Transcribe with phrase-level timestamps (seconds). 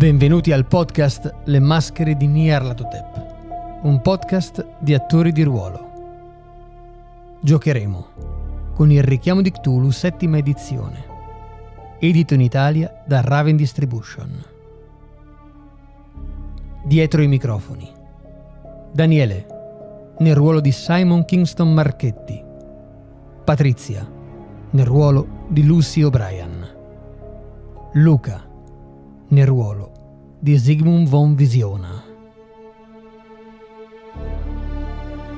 [0.00, 5.90] Benvenuti al podcast Le maschere di Nyarlathotep, un podcast di attori di ruolo.
[7.40, 8.06] Giocheremo
[8.72, 11.04] con il richiamo di Cthulhu settima edizione,
[11.98, 14.44] edito in Italia da Raven Distribution.
[16.84, 17.90] Dietro i microfoni.
[18.92, 19.46] Daniele,
[20.18, 22.40] nel ruolo di Simon Kingston Marchetti.
[23.42, 24.08] Patrizia,
[24.70, 26.78] nel ruolo di Lucy O'Brien.
[27.94, 28.40] Luca,
[29.30, 32.00] nel ruolo di Sigmund von Visiona.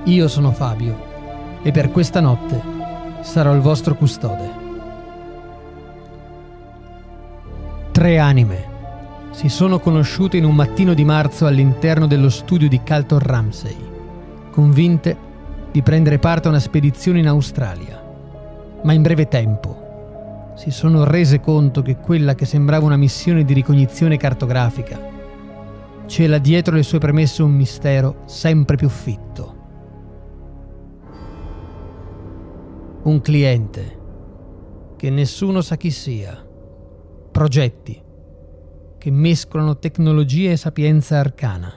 [0.04, 2.60] Io sono Fabio e per questa notte
[3.22, 4.50] sarò il vostro custode.
[7.90, 8.64] Tre anime
[9.30, 13.76] si sono conosciute in un mattino di marzo all'interno dello studio di Calton Ramsey,
[14.50, 15.16] convinte
[15.70, 17.98] di prendere parte a una spedizione in Australia.
[18.82, 19.82] Ma in breve tempo
[20.54, 25.12] si sono rese conto che quella che sembrava una missione di ricognizione cartografica
[26.12, 29.60] cela dietro le sue premesse un mistero sempre più fitto.
[33.04, 33.98] Un cliente
[34.96, 36.46] che nessuno sa chi sia.
[37.30, 37.98] Progetti
[38.98, 41.72] che mescolano tecnologia e sapienza arcana.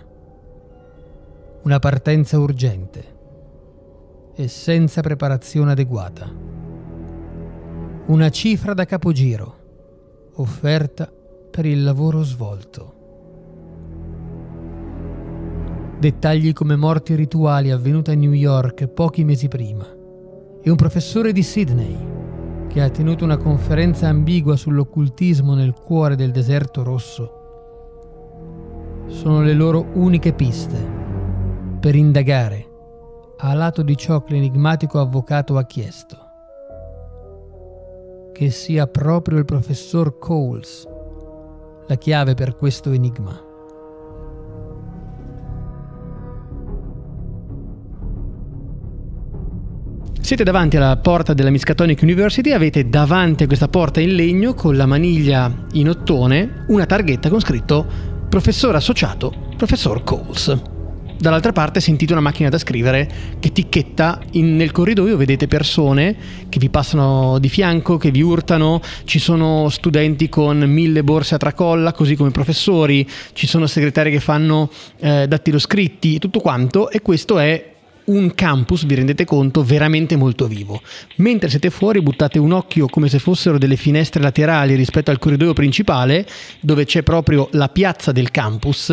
[1.64, 3.14] Una partenza urgente
[4.36, 6.30] e senza preparazione adeguata
[8.08, 9.56] una cifra da capogiro,
[10.36, 11.12] offerta
[11.50, 12.94] per il lavoro svolto.
[15.98, 19.88] Dettagli come morti rituali avvenute a New York pochi mesi prima.
[20.62, 21.98] E un professore di Sydney
[22.68, 27.32] che ha tenuto una conferenza ambigua sull'occultismo nel cuore del deserto rosso.
[29.08, 30.78] Sono le loro uniche piste
[31.80, 32.70] per indagare
[33.38, 36.25] a lato di ciò che l'enigmatico avvocato ha chiesto
[38.36, 40.86] che sia proprio il professor Coles
[41.88, 43.42] la chiave per questo enigma.
[50.20, 54.76] Siete davanti alla porta della Miskatonic University, avete davanti a questa porta in legno con
[54.76, 57.86] la maniglia in ottone una targhetta con scritto
[58.28, 60.75] professore associato, professor Coles.
[61.18, 63.10] Dall'altra parte sentite una macchina da scrivere
[63.40, 66.16] che ticchetta in, nel corridoio, vedete persone
[66.50, 71.38] che vi passano di fianco, che vi urtano, ci sono studenti con mille borse a
[71.38, 76.90] tracolla, così come professori, ci sono segretari che fanno eh, dattiloscritti, tutto quanto.
[76.90, 77.75] E questo è
[78.06, 80.82] un campus, vi rendete conto, veramente molto vivo.
[81.18, 85.54] Mentre siete fuori buttate un occhio come se fossero delle finestre laterali rispetto al corridoio
[85.54, 86.26] principale,
[86.60, 88.90] dove c'è proprio la piazza del campus,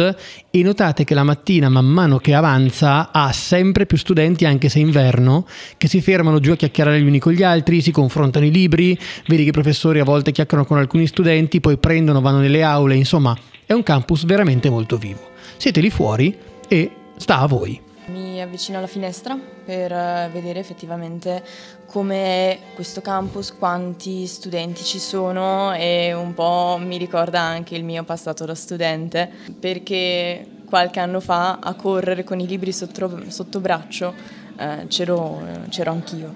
[0.51, 4.79] e notate che la mattina, man mano che avanza, ha sempre più studenti, anche se
[4.79, 5.47] inverno,
[5.77, 8.99] che si fermano giù a chiacchierare gli uni con gli altri, si confrontano i libri,
[9.27, 12.95] vedi che i professori a volte chiacchierano con alcuni studenti, poi prendono, vanno nelle aule,
[12.95, 15.31] insomma, è un campus veramente molto vivo.
[15.57, 16.37] Siete lì fuori
[16.69, 17.91] e sta a voi.
[18.13, 21.43] Mi avvicino alla finestra per eh, vedere effettivamente
[21.87, 28.05] come questo campus, quanti studenti ci sono e un po' mi ricorda anche il mio
[28.05, 34.13] passato da studente perché qualche anno fa a correre con i libri sotto, sotto braccio
[34.59, 36.35] eh, c'ero, c'ero anch'io.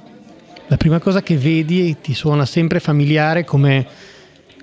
[0.68, 3.86] La prima cosa che vedi e ti suona sempre familiare come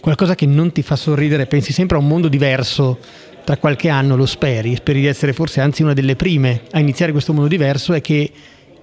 [0.02, 2.98] qualcosa che non ti fa sorridere, pensi sempre a un mondo diverso
[3.44, 7.12] tra qualche anno lo speri, speri di essere forse anzi una delle prime a iniziare
[7.12, 8.32] questo mondo diverso, è che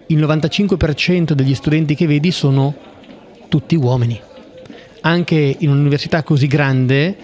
[0.06, 2.74] il 95% degli studenti che vedi sono
[3.48, 4.20] tutti uomini.
[5.02, 7.16] Anche in un'università così grande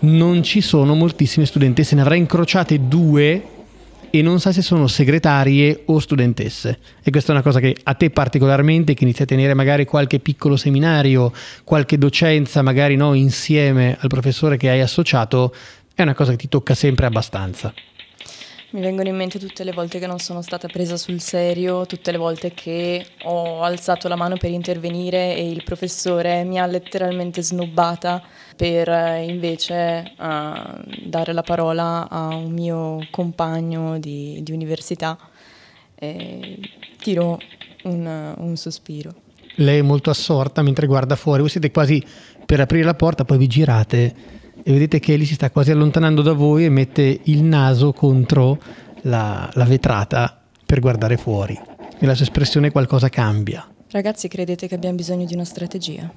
[0.00, 3.42] non ci sono moltissime studentesse, ne avrai incrociate due
[4.14, 6.78] e non sa se sono segretarie o studentesse.
[7.02, 10.18] E questa è una cosa che a te particolarmente, che inizi a tenere magari qualche
[10.18, 11.32] piccolo seminario,
[11.64, 15.54] qualche docenza, magari no, insieme al professore che hai associato,
[15.94, 17.72] è una cosa che ti tocca sempre abbastanza.
[18.72, 22.10] Mi vengono in mente tutte le volte che non sono stata presa sul serio, tutte
[22.10, 27.42] le volte che ho alzato la mano per intervenire e il professore mi ha letteralmente
[27.42, 28.22] snobbata
[28.56, 35.18] per eh, invece uh, dare la parola a un mio compagno di, di università.
[35.94, 36.58] E
[36.96, 37.38] tiro
[37.82, 39.12] un, un sospiro.
[39.56, 42.02] Lei è molto assorta mentre guarda fuori, voi siete quasi
[42.46, 44.14] per aprire la porta, poi vi girate
[44.62, 48.58] e vedete che Ellie si sta quasi allontanando da voi e mette il naso contro
[49.02, 51.58] la, la vetrata per guardare fuori.
[51.98, 53.66] E la sua espressione qualcosa cambia.
[53.90, 56.10] Ragazzi, credete che abbiamo bisogno di una strategia?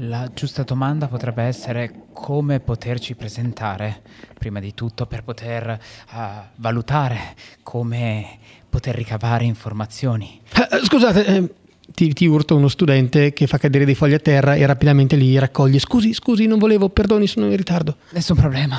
[0.00, 4.02] La giusta domanda potrebbe essere come poterci presentare,
[4.38, 5.80] prima di tutto per poter
[6.12, 6.18] uh,
[6.56, 8.38] valutare come
[8.68, 10.38] poter ricavare informazioni.
[10.54, 11.54] Uh, scusate, eh,
[11.96, 15.38] ti, ti urta uno studente che fa cadere dei fogli a terra e rapidamente li
[15.38, 15.78] raccoglie.
[15.78, 17.96] Scusi, scusi, non volevo, perdoni, sono in ritardo.
[18.10, 18.78] Nessun problema.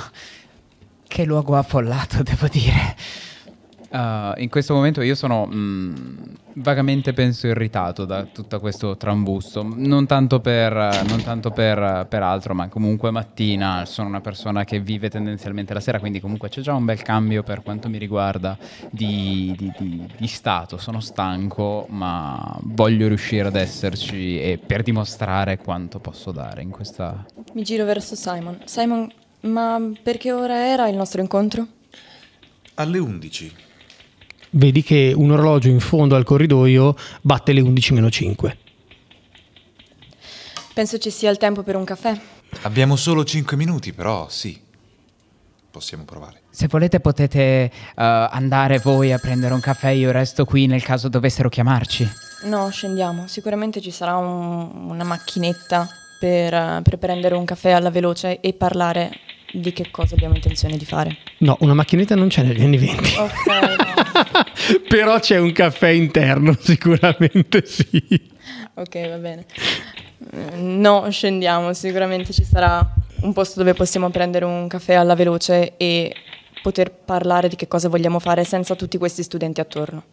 [1.07, 2.95] Che luogo affollato, devo dire.
[3.89, 5.95] Uh, in questo momento io sono mm,
[6.55, 10.73] vagamente penso irritato da tutto questo trambusto, non tanto, per,
[11.07, 15.79] non tanto per, per, altro, ma comunque mattina sono una persona che vive tendenzialmente la
[15.79, 18.57] sera, quindi comunque c'è già un bel cambio per quanto mi riguarda
[18.89, 25.57] di, di, di, di stato, sono stanco ma voglio riuscire ad esserci e per dimostrare
[25.57, 27.25] quanto posso dare in questa...
[27.53, 28.59] Mi giro verso Simon.
[28.65, 29.09] Simon,
[29.41, 31.67] ma perché ora era il nostro incontro?
[32.75, 33.65] Alle 11
[34.51, 38.55] vedi che un orologio in fondo al corridoio batte le 11-5.
[40.73, 42.19] Penso ci sia il tempo per un caffè.
[42.61, 44.59] Abbiamo solo 5 minuti, però sì.
[45.71, 46.41] Possiamo provare.
[46.49, 51.07] Se volete potete uh, andare voi a prendere un caffè, io resto qui nel caso
[51.07, 52.09] dovessero chiamarci.
[52.43, 53.27] No, scendiamo.
[53.27, 55.87] Sicuramente ci sarà un, una macchinetta
[56.19, 59.11] per, uh, per prendere un caffè alla veloce e parlare
[59.51, 61.17] di che cosa abbiamo intenzione di fare.
[61.39, 63.15] No, una macchinetta non c'è negli anni 20.
[63.17, 63.96] Ok, no.
[64.87, 68.01] Però c'è un caffè interno, sicuramente sì.
[68.75, 69.45] Ok, va bene.
[70.55, 72.85] No, scendiamo, sicuramente ci sarà
[73.21, 76.13] un posto dove possiamo prendere un caffè alla veloce e
[76.61, 80.03] poter parlare di che cosa vogliamo fare senza tutti questi studenti attorno.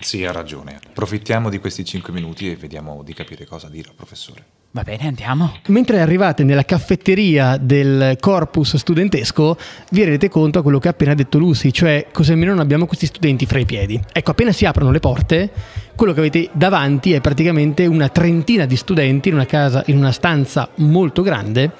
[0.00, 0.78] Sì, ha ragione.
[0.88, 4.44] Approfittiamo di questi 5 minuti e vediamo di capire cosa dire al professore.
[4.74, 5.58] Va bene, andiamo.
[5.68, 9.56] Mentre arrivate nella caffetteria del corpus studentesco,
[9.90, 12.84] vi rendete conto a quello che ha appena detto Lucy, cioè così almeno non abbiamo
[12.86, 14.02] questi studenti fra i piedi.
[14.12, 15.52] Ecco, appena si aprono le porte,
[15.94, 20.10] quello che avete davanti è praticamente una trentina di studenti in una casa, in una
[20.10, 21.70] stanza molto grande,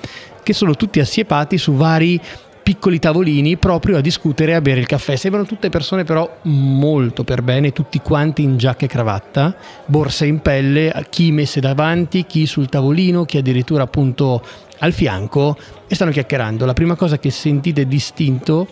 [0.45, 2.21] che sono tutti assiepati su vari
[2.65, 5.17] piccoli tavolini proprio a discutere e a bere il caffè.
[5.17, 10.41] Sembrano tutte persone però molto per bene, tutti quanti in giacca e cravatta, borse in
[10.41, 14.43] pelle, chi messe davanti, chi sul tavolino, chi addirittura appunto
[14.79, 15.57] al fianco
[15.87, 16.65] e stanno chiacchierando.
[16.65, 18.67] La prima cosa che sentite distinto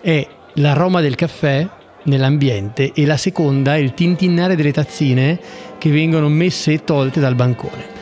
[0.00, 1.68] è l'aroma del caffè
[2.02, 5.38] nell'ambiente e la seconda è il tintinnare delle tazzine
[5.78, 7.94] che vengono messe e tolte dal bancone.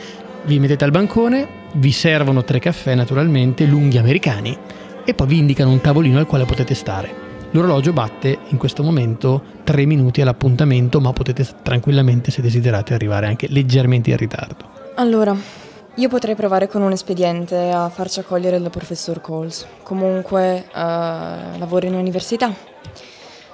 [0.45, 4.57] Vi mettete al bancone, vi servono tre caffè naturalmente, lunghi americani
[5.05, 7.23] e poi vi indicano un tavolino al quale potete stare.
[7.51, 13.47] L'orologio batte in questo momento 3 minuti all'appuntamento, ma potete tranquillamente, se desiderate, arrivare anche
[13.49, 14.65] leggermente in ritardo.
[14.95, 15.33] Allora,
[15.95, 19.65] io potrei provare con un espediente a farci accogliere dal professor Coles.
[19.83, 22.53] Comunque uh, lavoro in università,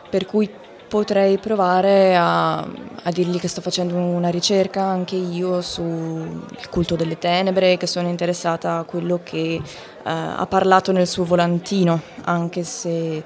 [0.10, 0.50] per cui
[0.92, 7.18] potrei provare a, a, dirgli che sto facendo una ricerca anche io sul culto delle
[7.18, 9.64] tenebre, che sono interessata a quello che uh,
[10.04, 13.24] ha parlato nel suo volantino, anche se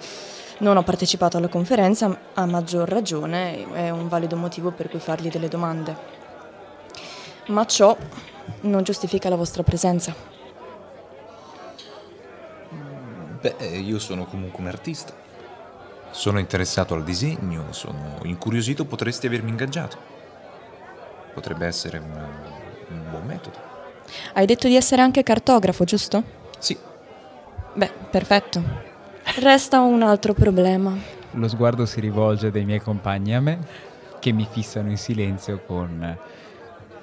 [0.59, 5.29] non ho partecipato alla conferenza, a maggior ragione è un valido motivo per cui fargli
[5.29, 5.97] delle domande.
[7.47, 7.97] Ma ciò
[8.61, 10.13] non giustifica la vostra presenza.
[13.41, 15.24] Beh, io sono comunque un artista.
[16.15, 19.97] Sono interessato al disegno, sono incuriosito, potresti avermi ingaggiato.
[21.33, 22.25] Potrebbe essere una,
[22.87, 23.57] un buon metodo.
[24.31, 26.23] Hai detto di essere anche cartografo, giusto?
[26.57, 26.75] Sì.
[27.73, 28.63] Beh, perfetto.
[29.41, 30.95] Resta un altro problema.
[31.31, 33.59] Lo sguardo si rivolge dai miei compagni a me,
[34.19, 36.17] che mi fissano in silenzio con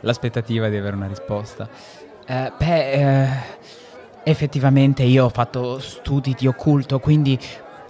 [0.01, 1.69] l'aspettativa di avere una risposta.
[2.25, 3.29] Eh, beh, eh,
[4.23, 7.39] effettivamente io ho fatto studi di occulto, quindi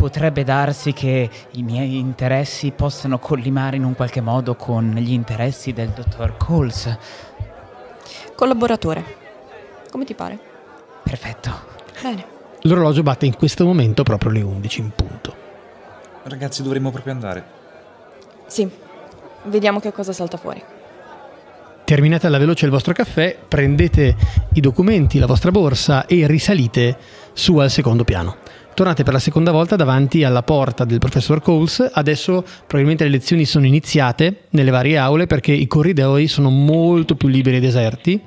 [0.02, 5.72] potrebbe darsi che i miei interessi possano collimare in un qualche modo con gli interessi
[5.72, 6.98] del dottor Coles.
[8.34, 9.04] Collaboratore.
[9.92, 10.36] Come ti pare?
[11.04, 11.52] Perfetto.
[12.02, 12.24] Bene.
[12.62, 15.36] L'orologio batte in questo momento proprio le 11 in punto.
[16.24, 17.44] Ragazzi, dovremmo proprio andare.
[18.46, 18.68] Sì.
[19.44, 20.60] Vediamo che cosa salta fuori.
[21.84, 24.16] Terminate alla veloce il vostro caffè, prendete
[24.54, 26.98] i documenti, la vostra borsa e risalite
[27.34, 28.41] su al secondo piano
[28.74, 31.90] tornate per la seconda volta davanti alla porta del professor Coles.
[31.92, 37.28] Adesso probabilmente le lezioni sono iniziate nelle varie aule perché i corridoi sono molto più
[37.28, 38.20] liberi e deserti.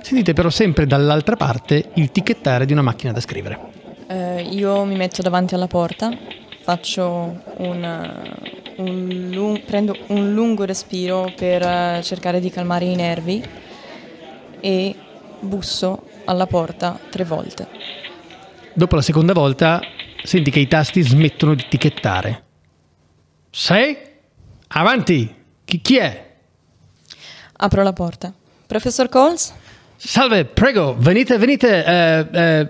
[0.00, 3.58] Sentite però sempre dall'altra parte il ticchettare di una macchina da scrivere.
[4.08, 6.10] Eh, io mi metto davanti alla porta,
[6.62, 8.32] faccio un,
[8.76, 13.42] un lung- prendo un lungo respiro per eh, cercare di calmare i nervi
[14.60, 14.94] e
[15.40, 17.68] busso alla porta tre volte.
[18.74, 19.80] Dopo la seconda volta
[20.22, 22.44] senti che i tasti smettono di etichettare.
[23.50, 23.96] Sei?
[24.68, 25.34] Avanti!
[25.64, 26.34] Chi, chi è?
[27.56, 28.32] Apro la porta.
[28.66, 29.52] Professor Coles?
[29.96, 31.84] Salve, prego, venite, venite.
[31.84, 32.68] Eh, eh,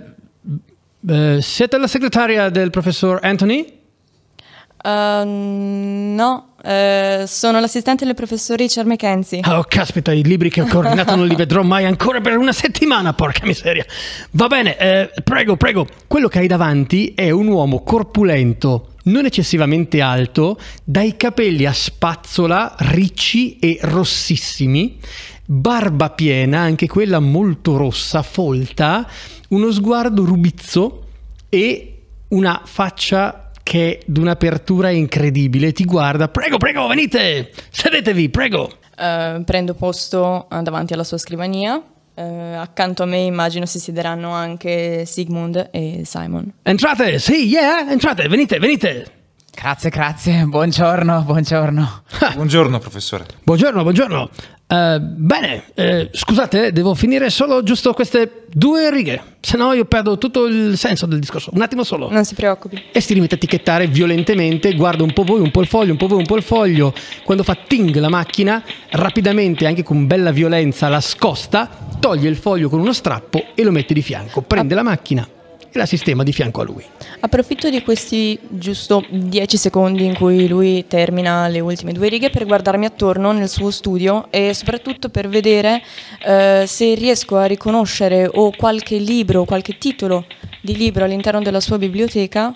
[1.09, 3.81] eh, siete la segretaria del professor Anthony?
[4.83, 9.41] Uh, no, Eh, sono l'assistente del professor Richard McKenzie.
[9.47, 13.13] Oh, caspita, i libri che ho coordinato non li vedrò mai ancora per una settimana,
[13.15, 13.85] porca miseria.
[14.33, 15.87] Va bene, eh, prego, prego.
[16.07, 22.77] Quello che hai davanti è un uomo corpulento, non eccessivamente alto, dai capelli a spazzola,
[22.79, 24.99] ricci e rossissimi,
[25.45, 29.09] barba piena, anche quella molto rossa, folta,
[29.49, 31.07] uno sguardo rubizzo
[31.49, 31.89] e
[32.29, 35.73] una faccia che è d'un'apertura incredibile.
[35.73, 38.71] Ti guarda, prego, prego, venite, sedetevi, prego.
[38.97, 41.83] Eh, prendo posto eh, davanti alla sua scrivania.
[42.15, 46.53] Eh, accanto a me immagino si siederanno anche Sigmund e Simon.
[46.63, 49.21] Entrate, sì, yeah, entrate, venite, venite.
[49.55, 50.45] Grazie, grazie.
[50.45, 52.03] Buongiorno, buongiorno.
[52.35, 53.27] Buongiorno, professore.
[53.43, 54.31] Buongiorno, buongiorno.
[54.73, 60.17] Eh, bene, eh, scusate, devo finire solo giusto queste due righe, se no io perdo
[60.17, 61.51] tutto il senso del discorso.
[61.53, 62.11] Un attimo solo.
[62.11, 62.83] Non si preoccupi.
[62.91, 65.99] E si rimette a etichettare violentemente, guarda un po' voi, un po' il foglio, un
[65.99, 66.95] po' voi, un po' il foglio.
[67.23, 68.63] Quando fa ting la macchina,
[68.93, 71.69] rapidamente, anche con bella violenza, la scosta,
[72.01, 74.41] toglie il foglio con uno strappo e lo mette di fianco.
[74.41, 75.29] Prende la macchina
[75.73, 76.85] e la sistema di fianco a lui.
[77.21, 82.45] Approfitto di questi giusto 10 secondi in cui lui termina le ultime due righe per
[82.45, 85.83] guardarmi attorno nel suo studio e soprattutto per vedere
[86.25, 90.27] eh, se riesco a riconoscere o qualche libro, qualche titolo
[90.61, 92.55] di libro all'interno della sua biblioteca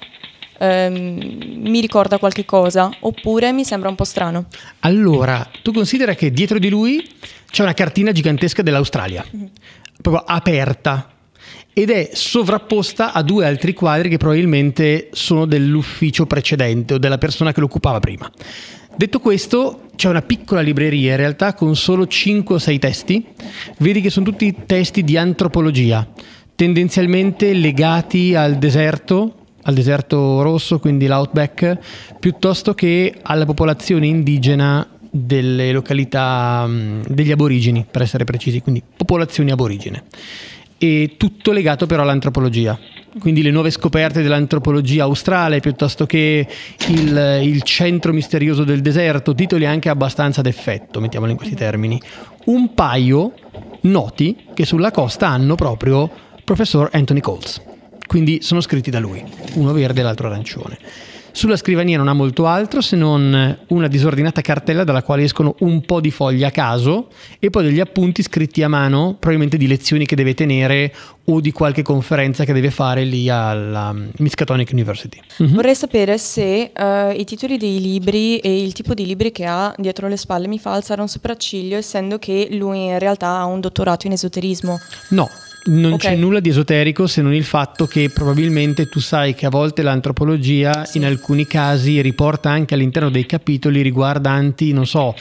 [0.59, 4.47] ehm, mi ricorda qualche cosa oppure mi sembra un po' strano.
[4.81, 7.09] Allora, tu considera che dietro di lui
[7.51, 9.25] c'è una cartina gigantesca dell'Australia,
[10.01, 11.16] proprio aperta,
[11.79, 17.53] ed è sovrapposta a due altri quadri che probabilmente sono dell'ufficio precedente o della persona
[17.53, 18.33] che lo occupava prima.
[18.97, 23.27] Detto questo, c'è una piccola libreria in realtà con solo 5 o 6 testi.
[23.77, 26.09] Vedi che sono tutti testi di antropologia,
[26.55, 35.73] tendenzialmente legati al deserto, al deserto rosso, quindi l'outback, piuttosto che alla popolazione indigena delle
[35.73, 36.67] località
[37.07, 40.05] degli aborigeni, per essere precisi, quindi popolazioni aborigene
[40.79, 42.79] e tutto legato però all'antropologia.
[43.19, 46.47] Quindi le nuove scoperte dell'antropologia australe piuttosto che
[46.89, 52.01] il, il centro misterioso del deserto, titoli anche abbastanza d'effetto, mettiamolo in questi termini.
[52.47, 53.33] Un paio
[53.83, 56.11] noti che sulla costa hanno proprio
[56.45, 57.63] professor Anthony Coles.
[58.07, 59.23] Quindi sono scritti da lui,
[59.55, 60.79] uno verde e l'altro arancione.
[61.37, 65.83] Sulla scrivania non ha molto altro se non una disordinata cartella dalla quale escono un
[65.83, 70.07] po' di fogli a caso e poi degli appunti scritti a mano, probabilmente di lezioni
[70.07, 75.21] che deve tenere o di qualche conferenza che deve fare lì alla Miskatonic University.
[75.37, 75.55] Mhm.
[75.57, 79.75] Vorrei sapere se eh, i titoli dei libri e il tipo di libri che ha
[79.77, 83.61] dietro le spalle mi fa alzare un sopracciglio, essendo che lui in realtà ha un
[83.61, 84.79] dottorato in esoterismo.
[85.11, 85.29] No,
[85.67, 86.01] non Ok.
[86.01, 89.83] c'è nulla di esoterico se non il fatto che probabilmente tu sai che a volte
[89.83, 95.15] l'antropologia in alcuni casi riporta anche all'interno dei capitoli riguardanti, non so,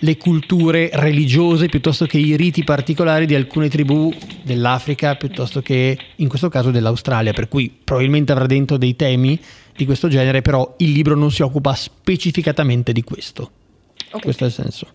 [0.00, 6.28] le culture religiose piuttosto che i riti particolari di alcune tribù dell'Africa piuttosto che in
[6.28, 9.38] questo caso dell'Australia, per cui probabilmente avrà dentro dei temi
[9.74, 13.50] di questo genere, però il libro non si occupa specificatamente di questo.
[14.12, 14.22] Ok.
[14.22, 14.86] Questo è il senso.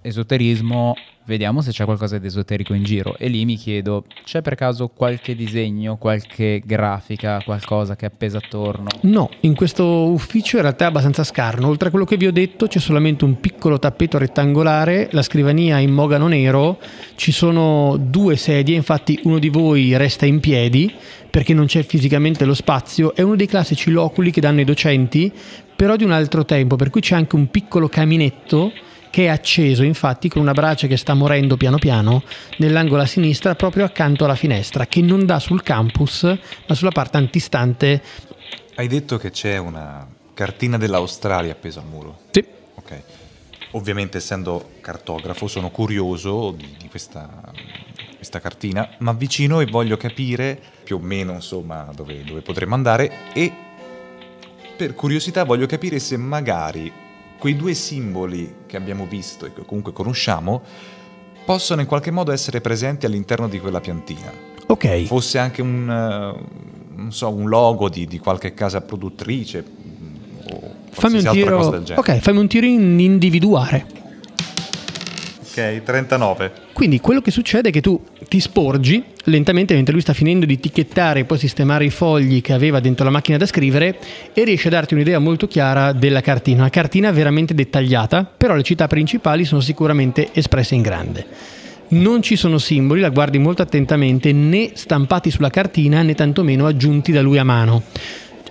[0.00, 0.94] Esoterismo,
[1.26, 3.16] vediamo se c'è qualcosa di esoterico in giro.
[3.18, 8.38] E lì mi chiedo, c'è per caso qualche disegno, qualche grafica, qualcosa che è appesa
[8.38, 8.86] attorno?
[9.02, 11.68] No, in questo ufficio in realtà è abbastanza scarno.
[11.68, 15.78] Oltre a quello che vi ho detto, c'è solamente un piccolo tappeto rettangolare, la scrivania
[15.78, 16.78] in mogano nero,
[17.16, 20.92] ci sono due sedie, infatti uno di voi resta in piedi
[21.28, 25.30] perché non c'è fisicamente lo spazio, è uno dei classici loculi che danno i docenti,
[25.76, 28.72] però di un altro tempo, per cui c'è anche un piccolo caminetto
[29.18, 32.22] che è acceso infatti con una brace che sta morendo piano piano
[32.58, 37.16] nell'angolo a sinistra proprio accanto alla finestra che non dà sul campus ma sulla parte
[37.16, 38.00] antistante
[38.76, 42.20] Hai detto che c'è una cartina dell'Australia appesa al muro.
[42.30, 42.44] sì,
[42.76, 43.02] Ok.
[43.72, 47.28] Ovviamente, essendo cartografo, sono curioso di, di questa,
[48.14, 53.32] questa cartina, ma avvicino e voglio capire più o meno insomma dove, dove potremmo andare
[53.32, 53.52] e
[54.76, 57.06] per curiosità voglio capire se magari
[57.38, 60.62] quei due simboli che abbiamo visto e che comunque conosciamo
[61.44, 64.30] possono in qualche modo essere presenti all'interno di quella piantina.
[64.66, 70.14] ok Fosse anche un, eh, non so, un logo di, di qualche casa produttrice mm,
[70.52, 72.12] o fammi un tiro cosa del genere.
[72.12, 73.96] ok fammi un tiro in individuare
[75.58, 76.52] Ok, 39.
[76.72, 80.54] Quindi quello che succede è che tu ti sporgi lentamente mentre lui sta finendo di
[80.54, 83.98] etichettare e poi sistemare i fogli che aveva dentro la macchina da scrivere
[84.32, 86.60] e riesce a darti un'idea molto chiara della cartina.
[86.60, 91.26] Una cartina veramente dettagliata, però le città principali sono sicuramente espresse in grande.
[91.90, 97.12] Non ci sono simboli, la guardi molto attentamente, né stampati sulla cartina né tantomeno aggiunti
[97.12, 97.82] da lui a mano.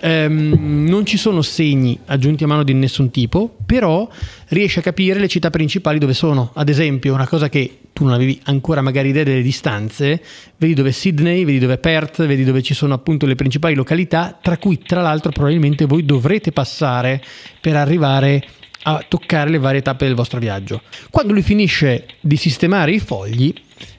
[0.00, 4.08] Ehm, non ci sono segni aggiunti a mano di nessun tipo, però
[4.48, 6.50] riesci a capire le città principali dove sono.
[6.54, 10.22] Ad esempio, una cosa che tu non avevi ancora magari idea delle distanze,
[10.56, 13.74] vedi dove è Sydney, vedi dove è Perth, vedi dove ci sono appunto le principali
[13.74, 17.22] località, tra cui tra l'altro probabilmente voi dovrete passare
[17.60, 18.44] per arrivare
[18.82, 20.82] a toccare le varie tappe del vostro viaggio.
[21.10, 23.52] Quando lui finisce di sistemare i fogli,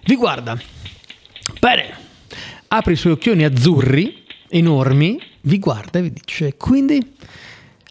[0.06, 0.58] vi guarda.
[1.60, 1.90] Bene,
[2.68, 7.16] apre i suoi occhioni azzurri, enormi, vi guarda e vi dice, quindi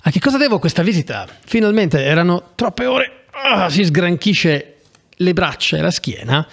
[0.03, 1.27] a che cosa devo questa visita?
[1.45, 4.77] Finalmente erano troppe ore, ah, si sgranchisce
[5.11, 6.47] le braccia e la schiena,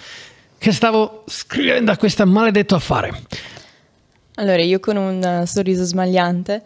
[0.58, 3.22] che stavo scrivendo a questo maledetto affare.
[4.36, 6.62] Allora, io con un eh, sorriso smagliante,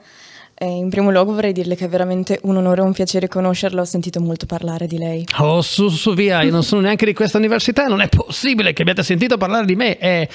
[0.55, 3.81] eh, in primo luogo vorrei dirle che è veramente un onore e un piacere conoscerla,
[3.81, 5.25] ho sentito molto parlare di lei.
[5.39, 8.83] Oh, su, su, via, io non sono neanche di questa università, non è possibile che
[8.83, 9.97] abbiate sentito parlare di me.
[9.99, 10.29] E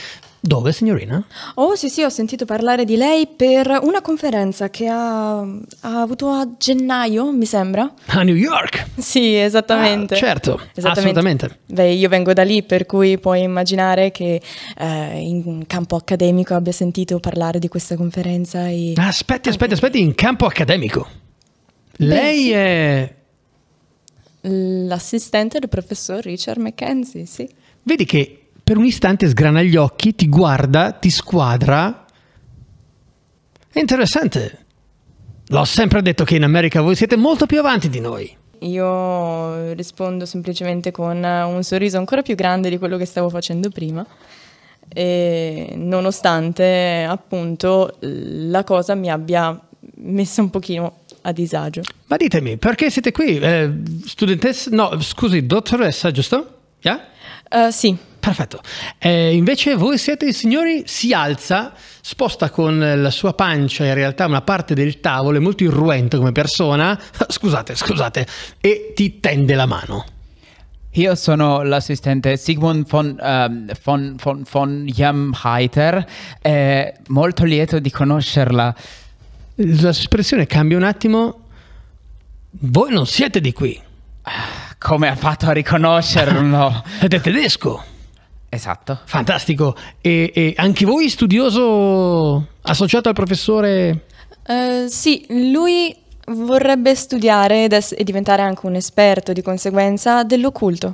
[0.46, 1.26] dove, signorina?
[1.56, 6.30] Oh sì sì, ho sentito parlare di lei per una conferenza che ha, ha avuto
[6.30, 7.92] a gennaio, mi sembra.
[8.08, 8.86] A New York?
[8.98, 10.14] Sì, esattamente.
[10.14, 11.60] Ah, certo, assolutamente.
[11.66, 14.42] Beh, io vengo da lì, per cui puoi immaginare che
[14.78, 18.68] eh, in campo accademico abbia sentito parlare di questa conferenza.
[18.68, 18.94] E...
[18.96, 21.08] Aspetti, aspetti, aspetti, in campo accademico?
[21.98, 22.52] Beh, Lei sì.
[22.52, 23.14] è...
[24.48, 27.50] L'assistente del professor Richard Mackenzie, sì.
[27.82, 32.04] Vedi che per un istante sgrana gli occhi, ti guarda, ti squadra.
[33.72, 34.66] È interessante.
[35.50, 38.36] L'ho sempre detto che in America voi siete molto più avanti di noi.
[38.62, 44.04] Io rispondo semplicemente con un sorriso ancora più grande di quello che stavo facendo prima.
[44.88, 49.60] E nonostante appunto la cosa mi abbia
[49.98, 51.82] messa un pochino a disagio.
[52.08, 53.38] Ma ditemi, perché siete qui?
[53.38, 53.72] Eh,
[54.06, 54.72] studentessa?
[54.72, 56.54] No, scusi, dottoressa, giusto?
[56.82, 57.14] Yeah?
[57.56, 58.60] Uh, sì, Perfetto.
[58.98, 64.26] Eh, invece voi siete i signori, si alza, sposta con la sua pancia in realtà
[64.26, 68.26] una parte del tavolo, è molto irruento come persona, scusate, scusate,
[68.60, 70.06] e ti tende la mano.
[70.94, 76.04] Io sono l'assistente Sigmund von, ehm, von, von, von Jamheiter,
[76.42, 78.76] eh, molto lieto di conoscerla.
[79.54, 81.42] La sua espressione cambia un attimo.
[82.50, 83.80] Voi non siete di qui,
[84.86, 86.84] Come ha fatto a riconoscerlo?
[87.00, 87.84] siete tedesco.
[88.50, 89.00] esatto.
[89.06, 89.76] Fantastico.
[90.00, 94.06] E, e anche voi studioso associato al professore...
[94.46, 95.96] Eh, sì, lui
[96.28, 100.94] vorrebbe studiare ed ess- e diventare anche un esperto di conseguenza dell'occulto.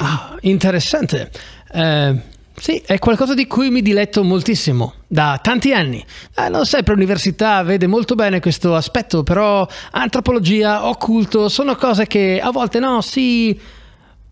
[0.00, 1.30] Ah, interessante.
[1.72, 2.20] Eh,
[2.58, 6.04] sì, è qualcosa di cui mi diletto moltissimo, da tanti anni.
[6.34, 12.40] Eh, non sempre l'università vede molto bene questo aspetto, però antropologia, occulto, sono cose che
[12.40, 13.58] a volte no, si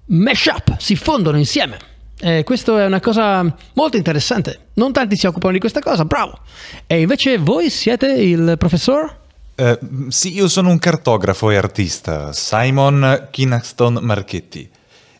[0.06, 1.92] mesh up, si fondono insieme.
[2.20, 4.68] Eh, questo è una cosa molto interessante.
[4.74, 6.38] Non tanti si occupano di questa cosa, bravo.
[6.87, 9.22] E invece voi siete il professor?
[9.56, 14.68] Eh, sì, io sono un cartografo e artista, Simon Kinaxton Marchetti,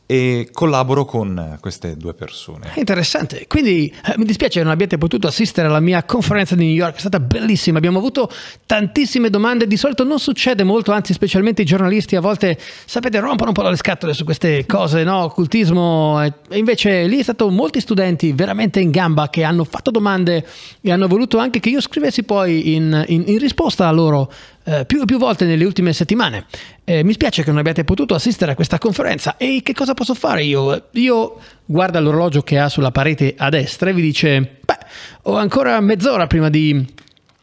[0.07, 2.73] e collaboro con queste due persone.
[2.75, 3.47] Interessante.
[3.47, 6.97] Quindi eh, mi dispiace che non abbiate potuto assistere alla mia conferenza di New York,
[6.97, 7.79] è stata bellissima.
[7.79, 8.31] Abbiamo avuto
[8.67, 9.67] tantissime domande.
[9.67, 13.63] Di solito non succede molto, anzi, specialmente i giornalisti a volte, sapete, rompono un po'
[13.69, 15.25] le scatole su queste cose, no?
[15.25, 16.23] Occultismo.
[16.23, 20.47] E invece lì è stato molti studenti veramente in gamba che hanno fatto domande
[20.83, 24.31] e hanno voluto anche che io scrivessi poi in, in- in risposta a loro
[24.65, 26.47] eh, più e più volte nelle ultime settimane.
[26.85, 29.37] Eh, mi spiace che non abbiate potuto assistere a questa conferenza.
[29.37, 30.89] E che cosa posso fare io?
[30.93, 34.79] Io guarda l'orologio che ha sulla parete a destra e vi dice: Beh,
[35.23, 36.85] ho ancora mezz'ora prima di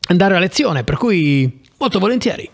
[0.10, 2.50] andare a lezione, per cui molto volentieri.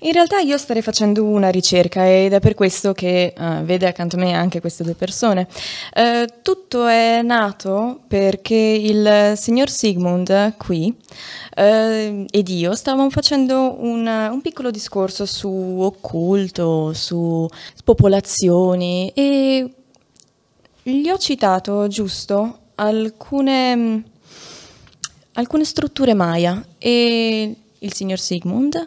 [0.00, 4.16] In realtà io starei facendo una ricerca ed è per questo che eh, vede accanto
[4.16, 5.46] a me anche queste due persone.
[5.94, 10.94] Eh, tutto è nato perché il signor Sigmund qui
[11.54, 17.48] eh, ed io stavamo facendo un, un piccolo discorso su occulto, su
[17.84, 19.70] popolazioni e
[20.82, 24.04] gli ho citato giusto alcune,
[25.32, 28.86] alcune strutture Maya e il signor Sigmund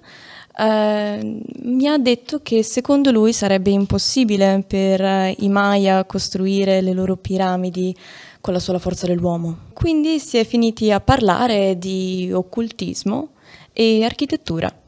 [0.60, 6.92] eh, mi ha detto che secondo lui sarebbe impossibile per eh, i Maya costruire le
[6.92, 7.96] loro piramidi
[8.42, 9.68] con la sola forza dell'uomo.
[9.74, 13.30] Quindi si è finiti a parlare di occultismo
[13.72, 14.79] e architettura.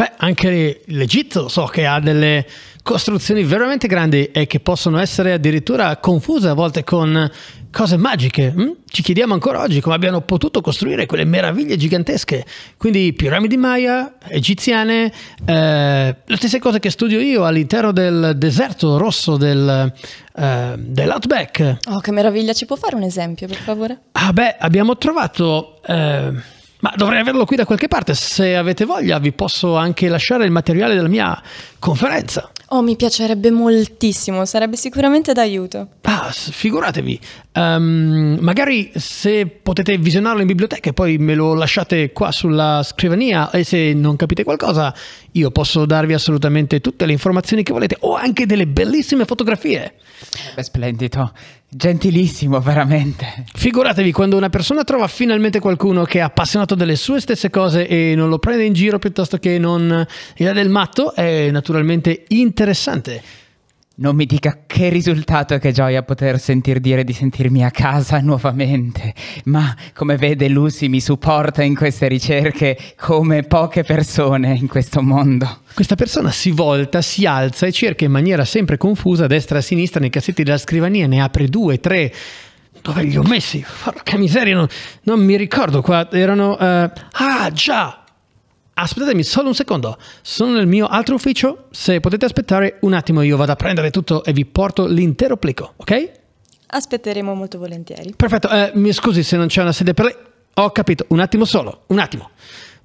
[0.00, 2.46] Beh, anche l'Egitto so che ha delle
[2.82, 7.30] costruzioni veramente grandi e che possono essere addirittura confuse a volte con
[7.70, 8.50] cose magiche.
[8.50, 8.76] hm?
[8.86, 12.46] Ci chiediamo ancora oggi come abbiano potuto costruire quelle meraviglie gigantesche.
[12.78, 15.12] Quindi piramidi Maya, egiziane,
[15.44, 19.92] eh, le stesse cose che studio io all'interno del deserto rosso del,
[20.34, 21.76] eh, dell'Outback.
[21.90, 22.54] Oh, che meraviglia!
[22.54, 23.98] Ci può fare un esempio, per favore?
[24.12, 28.14] Ah beh, abbiamo trovato eh, Ma dovrei averlo qui da qualche parte.
[28.14, 31.40] Se avete voglia, vi posso anche lasciare il materiale della mia
[31.78, 32.50] conferenza.
[32.68, 35.88] Oh, mi piacerebbe moltissimo, sarebbe sicuramente d'aiuto.
[36.02, 37.20] Ah, figuratevi.
[37.52, 43.50] Ehm, magari se potete visionarlo in biblioteca e poi me lo lasciate qua sulla scrivania
[43.50, 44.94] e se non capite qualcosa,
[45.32, 49.94] io posso darvi assolutamente tutte le informazioni che volete o anche delle bellissime fotografie.
[50.54, 51.32] Beh, splendido,
[51.68, 53.44] gentilissimo, veramente.
[53.52, 58.14] Figuratevi quando una persona trova finalmente qualcuno che è appassionato delle sue stesse cose e
[58.14, 63.22] non lo prende in giro piuttosto che non gli dà del matto, è naturalmente interessante.
[64.00, 68.18] Non mi dica che risultato e che gioia poter sentir dire di sentirmi a casa
[68.20, 69.12] nuovamente.
[69.44, 75.58] Ma come vede Lucy mi supporta in queste ricerche come poche persone in questo mondo.
[75.74, 79.58] Questa persona si volta, si alza e cerca in maniera sempre confusa a destra e
[79.58, 82.10] a sinistra nei cassetti della scrivania, ne apre due, tre.
[82.80, 83.62] Dove li ho messi?
[83.84, 84.66] Porca miseria, non,
[85.02, 86.10] non mi ricordo qua.
[86.10, 86.58] Erano...
[86.58, 87.99] eh, ah, già!
[88.74, 89.98] Aspettatemi solo un secondo.
[90.22, 91.66] Sono nel mio altro ufficio.
[91.70, 95.74] Se potete aspettare un attimo, io vado a prendere tutto e vi porto l'intero plico,
[95.76, 96.10] ok?
[96.66, 98.14] Aspetteremo molto volentieri.
[98.16, 100.14] Perfetto, eh, mi scusi se non c'è una sede per lei.
[100.54, 102.30] Ho capito, un attimo solo, un attimo.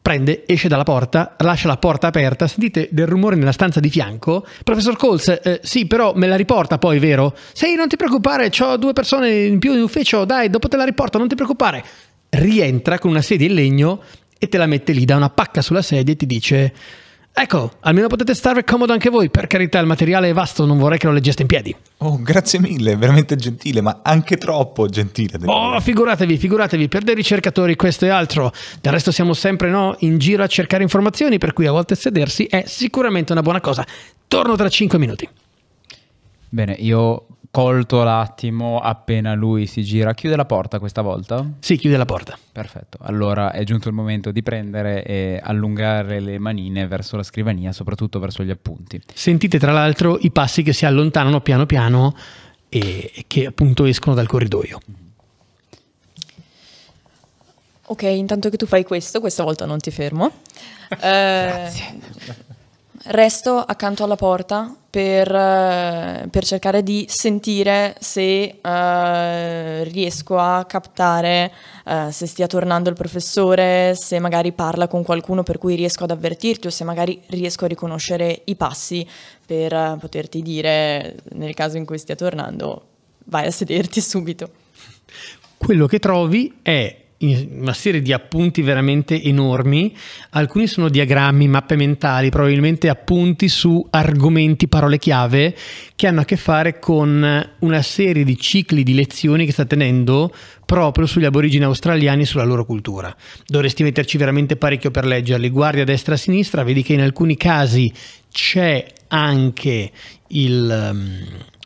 [0.02, 4.46] Prende, esce dalla porta, lascia la porta aperta, sentite del rumore nella stanza di fianco.
[4.64, 7.36] Professor Coles, eh, sì, però me la riporta poi, vero?
[7.54, 10.84] Sì, non ti preoccupare, ho due persone in più in ufficio, dai, dopo te la
[10.84, 11.84] riporto, non ti preoccupare.
[12.30, 14.02] Rientra con una sedia in legno
[14.46, 16.74] e te la mette lì, dà una pacca sulla sedia e ti dice...
[17.38, 20.98] Ecco, almeno potete stare comodo anche voi, per carità il materiale è vasto, non vorrei
[20.98, 21.76] che lo leggeste in piedi.
[21.98, 25.38] Oh, grazie mille, veramente gentile, ma anche troppo gentile.
[25.44, 25.82] Oh, dire.
[25.82, 28.54] figuratevi, figuratevi, per dei ricercatori questo e altro.
[28.80, 32.46] Del resto siamo sempre no, in giro a cercare informazioni, per cui a volte sedersi
[32.46, 33.86] è sicuramente una buona cosa.
[34.30, 35.28] Torno tra 5 minuti.
[36.48, 40.14] Bene, io colto l'attimo appena lui si gira.
[40.14, 41.50] Chiude la porta questa volta?
[41.60, 42.38] Sì, chiude la porta.
[42.52, 47.72] Perfetto, allora è giunto il momento di prendere e allungare le manine verso la scrivania,
[47.72, 49.00] soprattutto verso gli appunti.
[49.14, 52.14] Sentite tra l'altro i passi che si allontanano piano piano
[52.68, 54.82] e che appunto escono dal corridoio.
[57.86, 60.30] Ok, intanto che tu fai questo, questa volta non ti fermo.
[61.02, 61.72] Eh,
[63.08, 71.52] resto accanto alla porta per, eh, per cercare di sentire se eh, riesco a captare
[71.86, 76.12] eh, se stia tornando il professore, se magari parla con qualcuno per cui riesco ad
[76.12, 79.06] avvertirti o se magari riesco a riconoscere i passi
[79.46, 82.88] per eh, poterti dire nel caso in cui stia tornando
[83.26, 84.50] vai a sederti subito.
[85.58, 89.96] Quello che trovi è una serie di appunti veramente enormi,
[90.32, 95.56] alcuni sono diagrammi, mappe mentali, probabilmente appunti su argomenti, parole chiave
[95.96, 100.34] che hanno a che fare con una serie di cicli di lezioni che sta tenendo
[100.66, 103.16] proprio sugli aborigini australiani e sulla loro cultura.
[103.46, 105.50] Dovresti metterci veramente parecchio per leggerli.
[105.50, 107.92] Guardi a destra e a sinistra, vedi che in alcuni casi
[108.32, 109.92] c'è anche
[110.28, 111.24] il, um,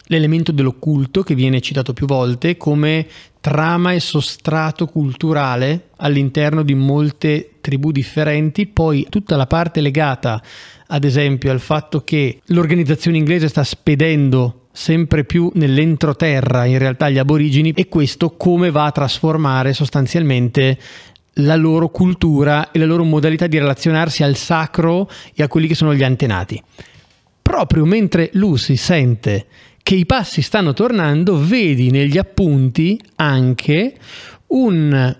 [0.07, 3.07] l'elemento dell'occulto che viene citato più volte come
[3.41, 10.41] trama e sostrato culturale all'interno di molte tribù differenti, poi tutta la parte legata
[10.87, 17.17] ad esempio al fatto che l'organizzazione inglese sta spedendo sempre più nell'entroterra in realtà gli
[17.17, 20.77] aborigini e questo come va a trasformare sostanzialmente
[21.33, 25.75] la loro cultura e la loro modalità di relazionarsi al sacro e a quelli che
[25.75, 26.61] sono gli antenati.
[27.41, 29.47] Proprio mentre Lucy sente
[29.89, 33.95] che i passi stanno tornando, vedi negli appunti anche
[34.49, 35.17] un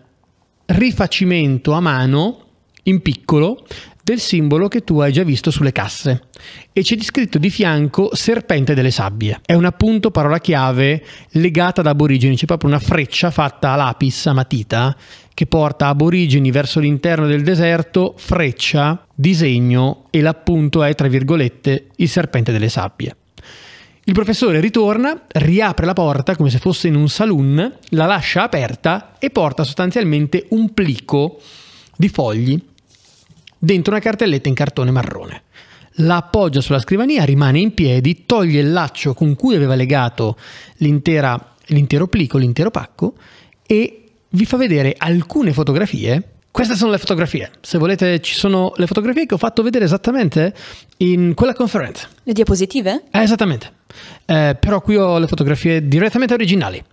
[0.67, 2.45] rifacimento a mano
[2.84, 3.65] in piccolo
[4.03, 6.25] del simbolo che tu hai già visto sulle casse
[6.71, 9.39] e c'è scritto di fianco serpente delle sabbie.
[9.43, 14.27] È un appunto parola chiave legata ad aborigeni, c'è proprio una freccia fatta a lapis,
[14.27, 14.95] a matita,
[15.34, 22.08] che porta aborigeni verso l'interno del deserto, freccia, disegno e l'appunto è, tra virgolette, il
[22.08, 23.15] serpente delle sabbie.
[24.10, 29.13] Il professore ritorna, riapre la porta come se fosse in un saloon, la lascia aperta
[29.19, 31.39] e porta sostanzialmente un plico
[31.95, 32.60] di fogli
[33.56, 35.43] dentro una cartelletta in cartone marrone.
[35.98, 40.39] La appoggia sulla scrivania, rimane in piedi, toglie il laccio con cui aveva legato
[40.78, 43.13] l'intero plico, l'intero pacco
[43.63, 46.38] e vi fa vedere alcune fotografie.
[46.52, 47.52] Queste sono le fotografie.
[47.62, 50.54] Se volete, ci sono le fotografie che ho fatto vedere esattamente
[50.98, 52.08] in quella conferenza.
[52.24, 53.04] Le diapositive?
[53.12, 53.72] Eh, esattamente.
[54.26, 56.84] Eh, però qui ho le fotografie direttamente originali.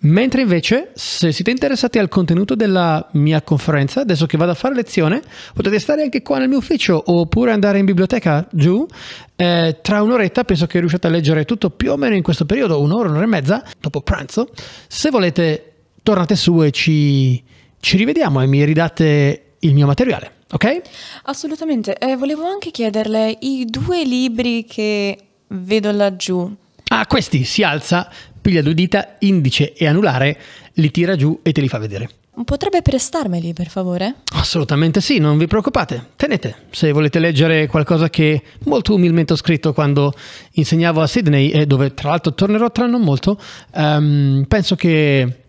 [0.00, 4.74] Mentre invece, se siete interessati al contenuto della mia conferenza, adesso che vado a fare
[4.74, 5.22] lezione,
[5.54, 8.86] potete stare anche qua nel mio ufficio oppure andare in biblioteca giù.
[9.34, 12.80] Eh, tra un'oretta penso che riusciate a leggere tutto più o meno in questo periodo,
[12.80, 14.48] un'ora, un'ora e mezza, dopo pranzo.
[14.88, 17.42] Se volete, tornate su e ci,
[17.80, 20.80] ci rivediamo e mi ridate il mio materiale, ok?
[21.24, 21.96] Assolutamente.
[21.98, 26.54] Eh, volevo anche chiederle i due libri che vedo laggiù.
[26.88, 28.08] Ah, questi si alza,
[28.40, 30.38] piglia due dita, indice e anulare,
[30.74, 32.08] li tira giù e te li fa vedere.
[32.44, 34.16] Potrebbe prestarmeli, per favore?
[34.34, 36.10] Assolutamente sì, non vi preoccupate.
[36.16, 40.12] Tenete, se volete leggere qualcosa che molto umilmente ho scritto quando
[40.52, 43.40] insegnavo a Sydney, e dove tra l'altro tornerò tra non molto,
[43.74, 45.40] ehm, penso che...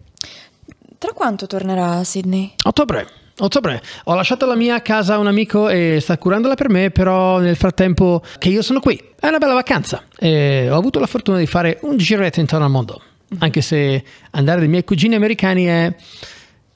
[0.99, 2.53] Tra quanto tornerà a Sydney?
[2.63, 3.07] Ottobre.
[3.37, 3.83] Ottobre.
[4.05, 7.55] Ho lasciato la mia casa a un amico e sta curandola per me, però nel
[7.55, 8.99] frattempo che io sono qui.
[9.19, 12.71] È una bella vacanza e ho avuto la fortuna di fare un giretto intorno al
[12.71, 12.99] mondo.
[13.37, 15.95] Anche se andare dai miei cugini americani è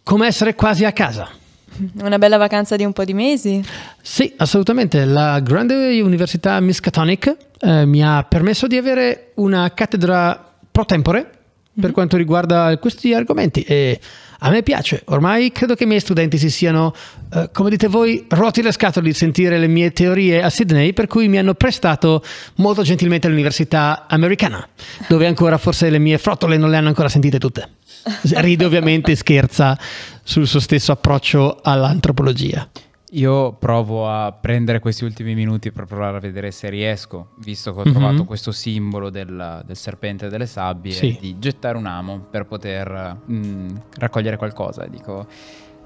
[0.04, 1.28] come essere quasi a casa.
[2.04, 3.64] Una bella vacanza di un po' di mesi?
[4.00, 5.04] Sì, assolutamente.
[5.06, 11.40] La grande università Miskatonic eh, mi ha permesso di avere una cattedra pro tempore
[11.74, 11.94] per mm-hmm.
[11.94, 14.00] quanto riguarda questi argomenti e
[14.44, 15.04] a me piace.
[15.06, 16.94] Ormai credo che i miei studenti si siano,
[17.34, 21.08] eh, come dite voi, rotti le scatole di sentire le mie teorie a Sydney, per
[21.08, 22.24] cui mi hanno prestato
[22.56, 24.68] molto gentilmente all'università americana,
[25.08, 27.70] dove ancora forse le mie frottole non le hanno ancora sentite tutte.
[28.34, 29.78] Ride ovviamente scherza
[30.24, 32.68] sul suo stesso approccio all'antropologia.
[33.14, 37.80] Io provo a prendere questi ultimi minuti per provare a vedere se riesco, visto che
[37.82, 37.94] ho mm-hmm.
[37.94, 41.18] trovato questo simbolo del, del, serpente delle sabbie, sì.
[41.20, 44.86] di gettare un amo per poter mh, mm, raccogliere qualcosa.
[44.86, 45.28] Dico,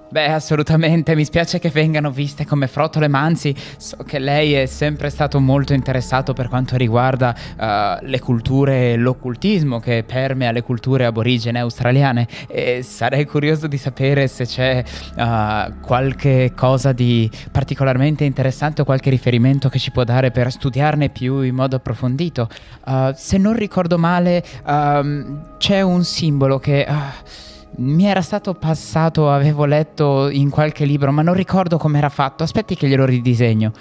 [0.08, 4.66] Beh, assolutamente, mi spiace che vengano viste come frottole, ma anzi so che lei è
[4.68, 10.62] sempre stato molto interessato per quanto riguarda uh, le culture e l'occultismo che permea le
[10.62, 14.84] culture aborigene australiane e sarei curioso di sapere se c'è
[15.18, 21.10] uh, qualche cosa di particolarmente interessante o qualche riferimento che ci può dare per studiarne
[21.10, 22.48] più in modo approfondito.
[22.86, 26.86] Uh, se non ricordo male, um, c'è un simbolo che
[27.78, 32.44] mi era stato passato, avevo letto in qualche libro, ma non ricordo come era fatto.
[32.44, 33.72] Aspetti che glielo ridisegno.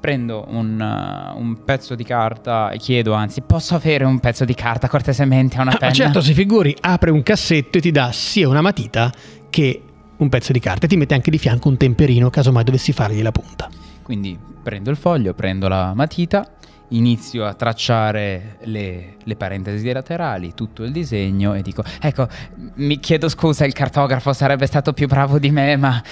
[0.00, 4.54] Prendo un, uh, un, pezzo di carta e chiedo, anzi, posso avere un pezzo di
[4.54, 5.92] carta cortesemente a una ah, penna?
[5.92, 9.12] certo, si figuri, apre un cassetto e ti dà sia una matita
[9.48, 9.82] che
[10.16, 13.22] un pezzo di carta e ti mette anche di fianco un temperino, casomai dovessi fargli
[13.22, 13.68] la punta.
[14.02, 16.48] Quindi prendo il foglio, prendo la matita
[16.96, 22.28] inizio a tracciare le, le, parentesi laterali, tutto il disegno e dico, ecco,
[22.74, 26.02] mi chiedo scusa, il cartografo sarebbe stato più bravo di me, ma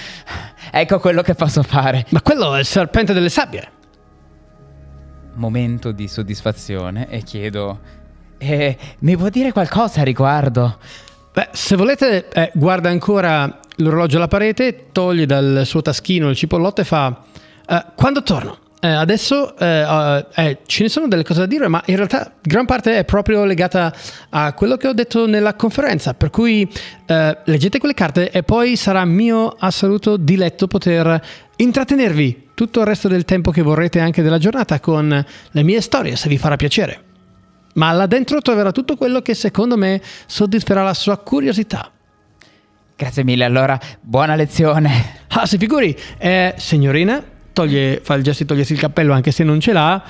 [0.71, 2.05] ecco quello che posso fare.
[2.09, 3.69] Ma quello è il serpente delle sabbie.
[5.33, 7.79] Momento di soddisfazione e chiedo,
[8.37, 10.77] eh, mi può dire qualcosa a riguardo?
[11.33, 16.81] Beh, se volete, eh, guarda ancora l'orologio alla parete, toglie dal suo taschino il cipollotto
[16.81, 17.23] e fa,
[17.67, 18.60] eh, quando torno?
[18.83, 22.65] Eh, adesso eh, eh, ce ne sono delle cose da dire, ma in realtà gran
[22.65, 23.93] parte è proprio legata
[24.29, 26.67] a quello che ho detto nella conferenza, per cui
[27.05, 31.21] eh, leggete quelle carte e poi sarà mio assoluto diletto poter
[31.57, 36.15] intrattenervi tutto il resto del tempo che vorrete anche della giornata con le mie storie,
[36.15, 37.03] se vi farà piacere.
[37.75, 41.91] Ma là dentro troverà tutto quello che secondo me soddisferà la sua curiosità.
[42.95, 45.19] Grazie mille, allora buona lezione.
[45.33, 49.43] Ah, si figuri, eh, signorina, toglie, fa il gesto di togliersi il cappello anche se
[49.43, 50.03] non ce l'ha.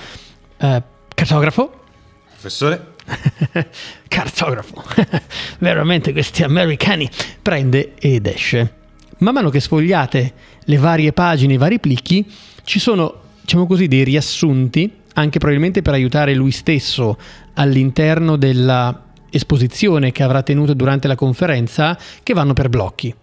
[0.57, 1.83] Eh, cartografo?
[2.31, 2.93] Professore?
[4.07, 4.83] cartografo.
[5.59, 7.09] Veramente questi americani.
[7.41, 8.79] Prende ed esce.
[9.19, 10.33] Man mano che sfogliate
[10.65, 12.25] le varie pagine, i vari plicchi,
[12.63, 17.17] ci sono, diciamo così, dei riassunti, anche probabilmente per aiutare lui stesso
[17.53, 23.13] all'interno della esposizione che avrà tenuto durante la conferenza, che vanno per blocchi.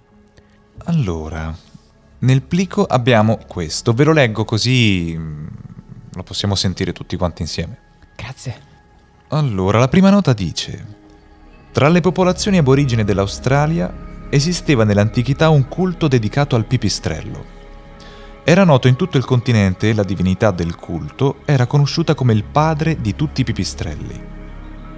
[0.84, 1.54] Allora,
[2.20, 5.46] nel plico abbiamo questo, ve lo leggo così mm,
[6.14, 7.78] lo possiamo sentire tutti quanti insieme.
[8.16, 8.66] Grazie.
[9.28, 10.96] Allora, la prima nota dice:
[11.70, 17.56] Tra le popolazioni aborigene dell'Australia esisteva nell'antichità un culto dedicato al pipistrello.
[18.42, 22.44] Era noto in tutto il continente e la divinità del culto era conosciuta come il
[22.44, 24.36] padre di tutti i pipistrelli.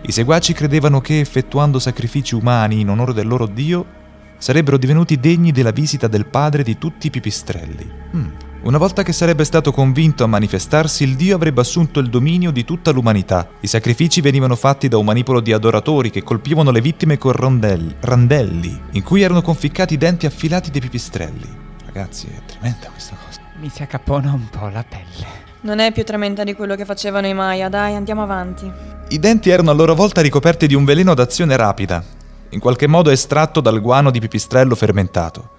[0.03, 3.99] I seguaci credevano che effettuando sacrifici umani in onore del loro dio
[4.41, 7.89] sarebbero divenuti degni della visita del padre di tutti i pipistrelli.
[8.17, 8.29] Mm.
[8.63, 12.65] Una volta che sarebbe stato convinto a manifestarsi, il dio avrebbe assunto il dominio di
[12.65, 13.49] tutta l'umanità.
[13.61, 17.97] I sacrifici venivano fatti da un manipolo di adoratori che colpivano le vittime con rondelli,
[18.01, 21.49] randelli, in cui erano conficcati i denti affilati dei pipistrelli.
[21.87, 23.41] Ragazzi, è tremenda questa cosa.
[23.61, 25.49] Mi si accappona un po' la pelle.
[25.63, 28.71] Non è più tremenda di quello che facevano i Maya, dai, andiamo avanti.
[29.09, 32.03] I denti erano a loro volta ricoperti di un veleno d'azione rapida,
[32.51, 35.51] in qualche modo estratto dal guano di pipistrello fermentato.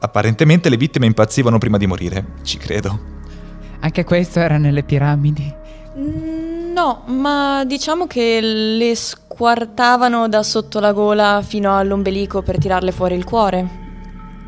[0.00, 3.18] Apparentemente le vittime impazzivano prima di morire, ci credo.
[3.80, 5.52] Anche questo era nelle piramidi?
[5.96, 12.92] Mm, no, ma diciamo che le squartavano da sotto la gola fino all'ombelico per tirarle
[12.92, 13.78] fuori il cuore.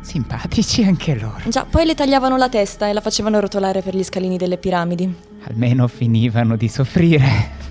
[0.01, 1.41] Simpatici anche loro.
[1.47, 5.13] Già, poi le tagliavano la testa e la facevano rotolare per gli scalini delle piramidi.
[5.43, 7.61] Almeno finivano di soffrire.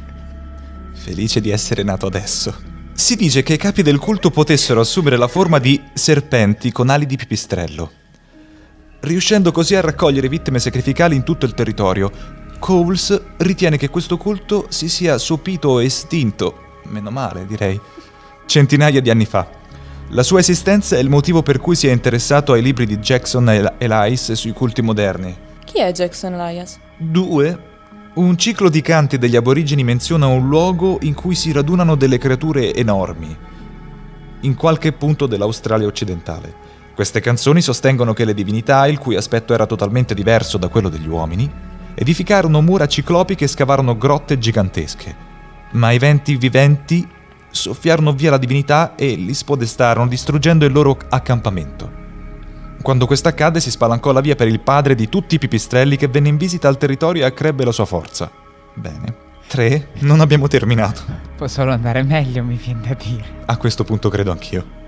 [0.92, 2.70] Felice di essere nato adesso.
[2.94, 7.06] Si dice che i capi del culto potessero assumere la forma di serpenti con ali
[7.06, 7.90] di pipistrello,
[9.00, 12.10] riuscendo così a raccogliere vittime sacrificali in tutto il territorio.
[12.58, 17.80] Coles ritiene che questo culto si sia sopito e estinto, meno male direi,
[18.46, 19.48] centinaia di anni fa.
[20.10, 23.48] La sua esistenza è il motivo per cui si è interessato ai libri di Jackson
[23.48, 25.34] e Elias sui culti moderni.
[25.64, 26.78] Chi è Jackson Elias?
[26.98, 27.70] 2.
[28.14, 32.74] Un ciclo di canti degli aborigeni menziona un luogo in cui si radunano delle creature
[32.74, 33.34] enormi,
[34.40, 36.54] in qualche punto dell'Australia occidentale.
[36.94, 41.08] Queste canzoni sostengono che le divinità, il cui aspetto era totalmente diverso da quello degli
[41.08, 41.50] uomini,
[41.94, 45.16] edificarono mura ciclopiche e scavarono grotte gigantesche.
[45.70, 47.08] Ma i venti viventi
[47.48, 52.01] soffiarono via la divinità e li spodestarono, distruggendo il loro accampamento.
[52.82, 56.08] Quando questo accadde si spalancò la via per il padre di tutti i pipistrelli che
[56.08, 58.28] venne in visita al territorio e accrebbe la sua forza.
[58.74, 59.30] Bene.
[59.46, 59.88] 3.
[60.00, 61.02] Non abbiamo terminato.
[61.36, 63.24] Può solo andare meglio, mi viene da dire.
[63.46, 64.80] A questo punto credo anch'io.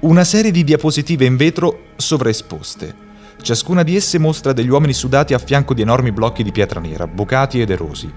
[0.00, 2.94] Una serie di diapositive in vetro sovraesposte.
[3.40, 7.06] Ciascuna di esse mostra degli uomini sudati a fianco di enormi blocchi di pietra nera,
[7.06, 8.12] bucati ed erosi,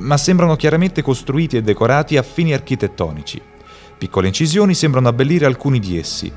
[0.00, 3.40] ma sembrano chiaramente costruiti e decorati a fini architettonici.
[3.98, 6.32] Piccole incisioni sembrano abbellire alcuni di essi.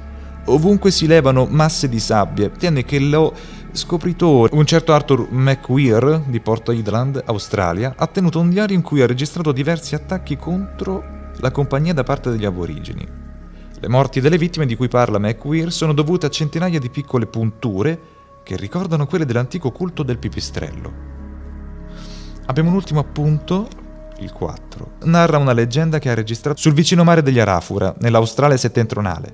[0.46, 3.34] Ovunque si levano masse di sabbia, tiene che lo
[3.72, 9.02] scopritore, un certo Arthur McWeir di Port Idland, Australia, ha tenuto un diario in cui
[9.02, 13.08] ha registrato diversi attacchi contro la compagnia da parte degli aborigeni.
[13.80, 18.00] Le morti delle vittime di cui parla McWeir sono dovute a centinaia di piccole punture
[18.44, 20.94] che ricordano quelle dell'antico culto del pipistrello.
[22.46, 23.68] Abbiamo un ultimo appunto,
[24.20, 24.92] il 4.
[25.04, 29.34] Narra una leggenda che ha registrato sul vicino mare degli Arafura, nell'Australia settentrionale.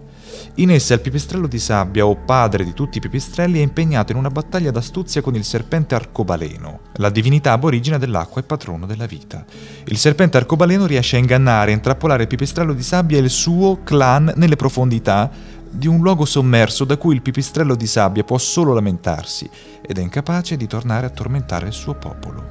[0.59, 4.17] In essa il pipistrello di sabbia, o padre di tutti i pipistrelli, è impegnato in
[4.17, 9.45] una battaglia d'astuzia con il serpente arcobaleno, la divinità aborigina dell'acqua e patrono della vita.
[9.85, 13.83] Il serpente arcobaleno riesce a ingannare e intrappolare il pipistrello di sabbia e il suo
[13.83, 15.29] clan nelle profondità
[15.69, 19.47] di un luogo sommerso da cui il pipistrello di sabbia può solo lamentarsi
[19.79, 22.43] ed è incapace di tornare a tormentare il suo popolo.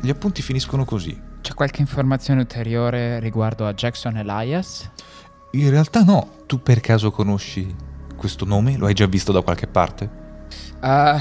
[0.00, 1.20] Gli appunti finiscono così.
[1.40, 4.88] C'è qualche informazione ulteriore riguardo a Jackson Elias?
[5.52, 6.40] In realtà no.
[6.46, 7.74] Tu per caso conosci
[8.16, 8.76] questo nome?
[8.76, 10.10] Lo hai già visto da qualche parte?
[10.80, 11.18] Uh,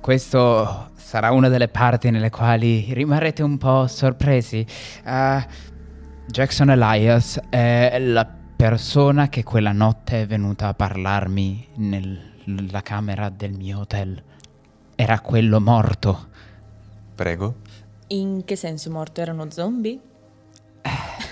[0.00, 4.66] questo sarà una delle parti nelle quali rimarrete un po' sorpresi.
[5.04, 5.42] Uh,
[6.26, 13.52] Jackson Elias è la persona che quella notte è venuta a parlarmi nella camera del
[13.52, 14.22] mio hotel.
[14.94, 16.28] Era quello morto.
[17.14, 17.56] Prego.
[18.08, 19.20] In che senso morto?
[19.20, 20.00] Era uno zombie?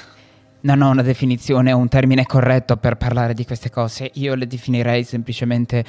[0.63, 4.11] Non ho una definizione o un termine corretto per parlare di queste cose.
[4.15, 5.85] Io le definirei semplicemente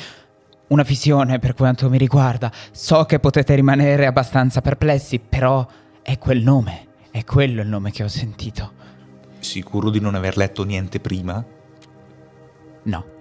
[0.68, 2.52] una visione per quanto mi riguarda.
[2.72, 5.66] So che potete rimanere abbastanza perplessi, però
[6.02, 6.88] è quel nome.
[7.12, 8.72] È quello il nome che ho sentito.
[9.40, 11.44] Sicuro di non aver letto niente prima?
[12.84, 13.13] No.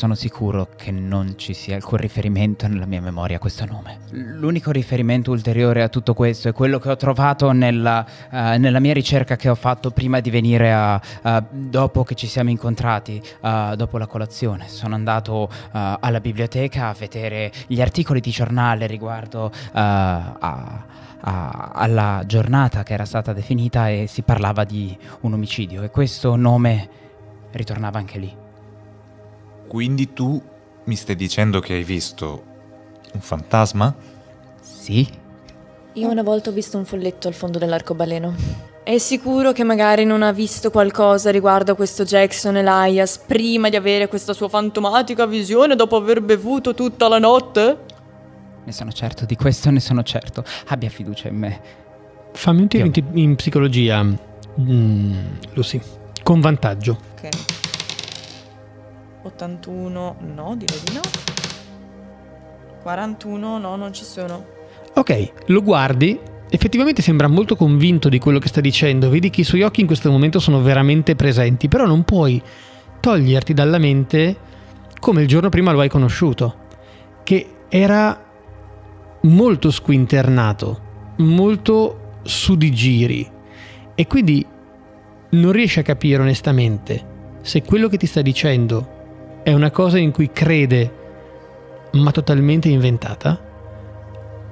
[0.00, 3.98] Sono sicuro che non ci sia alcun riferimento nella mia memoria a questo nome.
[4.12, 8.94] L'unico riferimento ulteriore a tutto questo è quello che ho trovato nella, uh, nella mia
[8.94, 13.76] ricerca che ho fatto prima di venire a, uh, dopo che ci siamo incontrati, uh,
[13.76, 14.68] dopo la colazione.
[14.68, 20.86] Sono andato alla biblioteca a vedere gli articoli di giornale riguardo a,
[21.20, 26.88] alla giornata che era stata definita e si parlava di un omicidio e questo nome
[27.50, 28.48] ritornava anche lì.
[29.70, 30.42] Quindi tu
[30.86, 32.42] mi stai dicendo che hai visto
[33.12, 33.94] un fantasma?
[34.60, 35.08] Sì.
[35.92, 38.34] Io una volta ho visto un folletto al fondo dell'arcobaleno.
[38.82, 43.76] È sicuro che magari non ha visto qualcosa riguardo a questo Jackson Elias prima di
[43.76, 47.78] avere questa sua fantomatica visione dopo aver bevuto tutta la notte?
[48.64, 50.42] Ne sono certo, di questo ne sono certo.
[50.66, 51.60] Abbia fiducia in me.
[52.32, 55.18] Fammi un tiro in, in, psicologia, mm,
[55.52, 55.80] Lucy,
[56.24, 56.98] con vantaggio.
[57.12, 57.59] Ok.
[59.34, 61.00] 81 no, direi di no.
[62.82, 64.44] 41 no, non ci sono.
[64.94, 69.44] Ok, lo guardi, effettivamente sembra molto convinto di quello che sta dicendo, vedi che i
[69.44, 72.42] suoi occhi in questo momento sono veramente presenti, però non puoi
[73.00, 74.36] toglierti dalla mente
[74.98, 76.56] come il giorno prima lo hai conosciuto,
[77.22, 78.28] che era
[79.22, 80.80] molto squinternato,
[81.18, 83.30] molto su di giri
[83.94, 84.44] e quindi
[85.30, 87.06] non riesci a capire onestamente
[87.42, 88.98] se quello che ti sta dicendo
[89.42, 90.98] è una cosa in cui crede
[91.92, 93.48] ma totalmente inventata?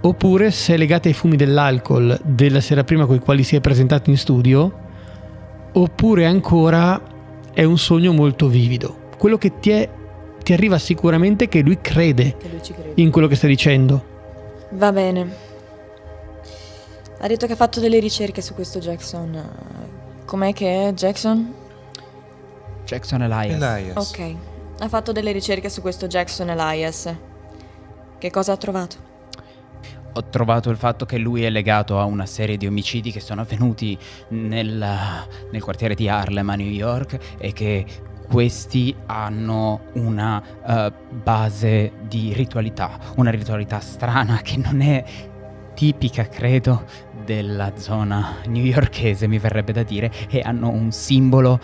[0.01, 3.61] Oppure se è legata ai fumi dell'alcol della sera prima con i quali si è
[3.61, 4.87] presentato in studio?
[5.73, 7.01] Oppure ancora
[7.53, 9.07] è un sogno molto vivido.
[9.19, 9.89] Quello che ti è
[10.43, 12.93] ti arriva sicuramente che lui crede Che lui crede.
[12.97, 14.05] in quello che stai dicendo.
[14.71, 15.47] Va bene.
[17.21, 19.43] Ha detto che ha fatto delle ricerche su questo Jackson.
[20.25, 21.53] Com'è che è Jackson?
[22.85, 23.61] Jackson Elias.
[23.61, 24.11] Elias.
[24.11, 24.35] Ok.
[24.81, 27.13] Ha fatto delle ricerche su questo Jackson Elias.
[28.17, 29.07] Che cosa ha trovato?
[30.13, 33.41] Ho trovato il fatto che lui è legato a una serie di omicidi che sono
[33.41, 33.99] avvenuti
[34.31, 37.85] nel, nel quartiere di Harlem a New York e che
[38.29, 45.05] questi hanno una eh, base di ritualità, una ritualità strana che non è
[45.75, 46.85] tipica, credo,
[47.25, 51.61] della zona newyorkese, mi verrebbe da dire, e hanno un simbolo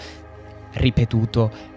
[0.73, 1.74] ripetuto,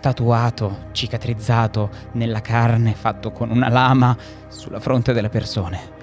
[0.00, 4.16] tatuato, cicatrizzato nella carne, fatto con una lama
[4.48, 5.94] sulla fronte delle persone.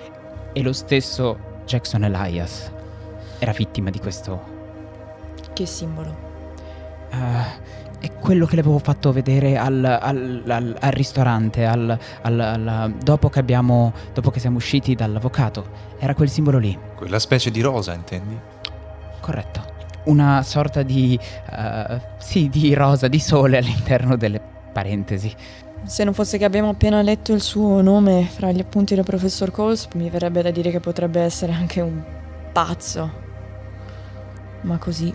[0.54, 2.72] E lo stesso Jackson Elias
[3.40, 4.52] era vittima di questo.
[5.54, 6.32] Che simbolo?
[7.12, 12.40] eh, è quello che le avevo fatto vedere al, al- al- al ristorante, al- al-
[12.40, 15.66] al- dopo, che abbiamo, dopo che siamo usciti dall'avvocato.
[16.00, 16.78] Era quel simbolo lì.
[16.96, 18.38] Quella specie di rosa, intendi?
[19.22, 19.72] Corretto.
[20.06, 21.18] Una sorta di...
[21.52, 24.42] eh, sì, di rosa, di sole all'interno delle
[24.72, 25.34] parentesi.
[25.86, 29.52] Se non fosse che abbiamo appena letto il suo nome fra gli appunti del professor
[29.52, 32.02] Coles, mi verrebbe da dire che potrebbe essere anche un
[32.52, 33.12] pazzo.
[34.62, 35.14] Ma così.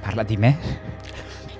[0.00, 0.58] Parla di me?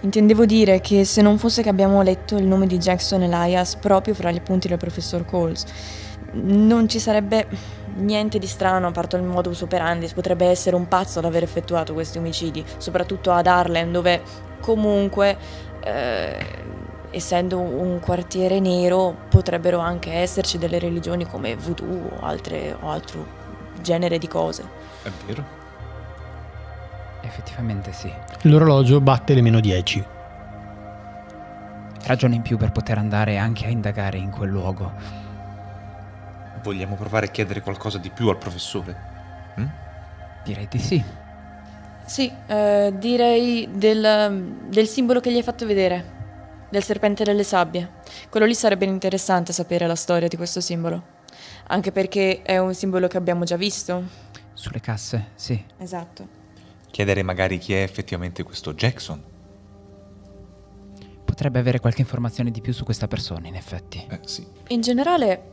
[0.00, 4.14] Intendevo dire che se non fosse che abbiamo letto il nome di Jackson Elias proprio
[4.14, 5.64] fra gli appunti del professor Coles,
[6.32, 7.46] non ci sarebbe
[7.94, 10.10] niente di strano a parte il modus operandi.
[10.14, 14.22] Potrebbe essere un pazzo ad aver effettuato questi omicidi, soprattutto ad Harlem, dove
[14.60, 15.36] comunque,
[15.80, 16.46] eh,
[17.10, 23.26] essendo un quartiere nero, potrebbero anche esserci delle religioni come voodoo o, altre, o altro
[23.80, 24.64] genere di cose.
[25.02, 25.60] È vero?
[27.20, 28.12] Effettivamente sì.
[28.42, 30.04] L'orologio batte le meno 10.
[32.04, 35.21] Ragione in più per poter andare anche a indagare in quel luogo.
[36.62, 38.96] Vogliamo provare a chiedere qualcosa di più al professore?
[39.58, 39.66] Mm?
[40.44, 41.04] Direi di sì.
[42.04, 48.00] Sì, eh, direi del, del simbolo che gli hai fatto vedere, del serpente delle sabbie.
[48.28, 51.02] Quello lì sarebbe interessante sapere la storia di questo simbolo,
[51.68, 54.02] anche perché è un simbolo che abbiamo già visto.
[54.52, 55.64] Sulle casse, sì.
[55.78, 56.40] Esatto.
[56.90, 59.22] Chiedere magari chi è effettivamente questo Jackson.
[61.24, 64.04] Potrebbe avere qualche informazione di più su questa persona, in effetti.
[64.08, 64.46] Eh sì.
[64.68, 65.51] In generale,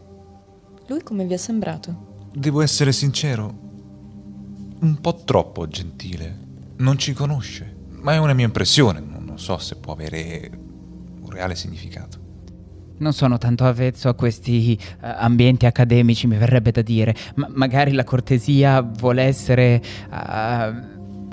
[0.89, 2.27] lui come vi è sembrato?
[2.33, 3.53] Devo essere sincero,
[4.81, 6.47] un po' troppo gentile.
[6.77, 10.51] Non ci conosce, ma è una mia impressione, non non so se può avere
[11.21, 12.27] un reale significato.
[12.97, 17.15] Non sono tanto avvezzo a questi eh, ambienti accademici, mi verrebbe da dire.
[17.35, 20.73] Ma magari la cortesia vuole essere eh,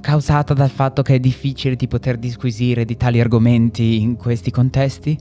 [0.01, 5.19] causata dal fatto che è difficile di poter disquisire di tali argomenti in questi contesti?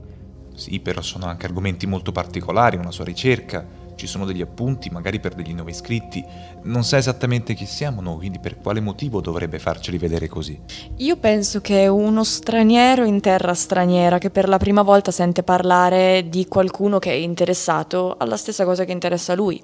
[0.54, 3.66] Sì, però sono anche argomenti molto particolari, una sua ricerca.
[3.96, 6.24] Ci sono degli appunti, magari per degli nuovi iscritti.
[6.64, 10.60] Non sa esattamente chi siamo noi, quindi per quale motivo dovrebbe farceli vedere così?
[10.98, 15.42] Io penso che è uno straniero in terra straniera che per la prima volta sente
[15.42, 19.62] parlare di qualcuno che è interessato alla stessa cosa che interessa a lui.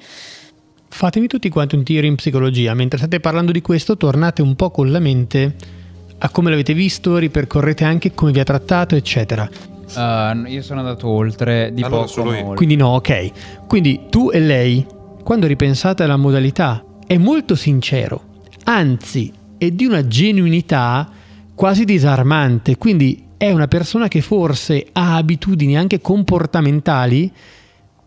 [0.88, 2.74] Fatemi tutti quanti un tiro in psicologia.
[2.74, 5.80] Mentre state parlando di questo, tornate un po' con la mente
[6.24, 9.48] a come l'avete visto, ripercorrete anche come vi ha trattato, eccetera.
[9.94, 12.54] Uh, io sono andato oltre di Allora, poco.
[12.54, 13.66] Quindi no, ok.
[13.66, 14.86] Quindi tu e lei,
[15.24, 21.10] quando ripensate alla modalità, è molto sincero, anzi è di una genuinità
[21.56, 22.78] quasi disarmante.
[22.78, 27.32] Quindi è una persona che forse ha abitudini anche comportamentali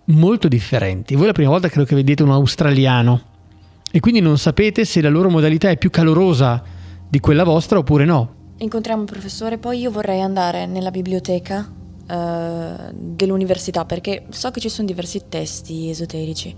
[0.05, 1.15] molto differenti.
[1.15, 3.21] Voi la prima volta credo che vedete un australiano
[3.91, 6.74] e quindi non sapete se la loro modalità è più calorosa
[7.15, 8.33] di quella vostra oppure no.
[8.57, 11.65] Incontriamo il professore, poi io vorrei andare nella biblioteca
[12.07, 16.53] eh, dell'università perché so che ci sono diversi testi esoterici.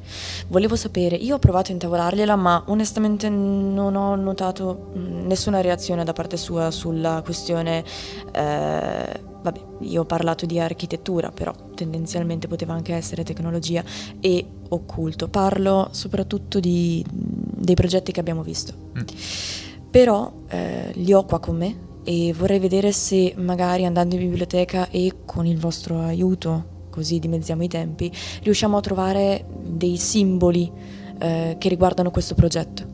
[0.48, 6.04] Volevo sapere, io ho provato a intavolargliela, ma onestamente non ho notato mm, nessuna reazione
[6.04, 7.84] da parte sua sulla questione.
[8.32, 13.84] eh, vabbè, io ho parlato di architettura, però tendenzialmente poteva anche essere tecnologia
[14.20, 15.28] e occulto.
[15.28, 18.74] Parlo soprattutto di- dei progetti che abbiamo visto.
[18.98, 19.67] Mm.
[19.98, 24.90] Però eh, li ho qua con me e vorrei vedere se magari andando in biblioteca
[24.92, 28.12] e con il vostro aiuto, così dimezziamo i tempi,
[28.44, 30.72] riusciamo a trovare dei simboli
[31.18, 32.86] eh, che riguardano questo progetto.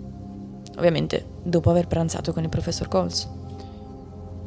[0.78, 3.30] Ovviamente dopo aver pranzato con il professor Coles.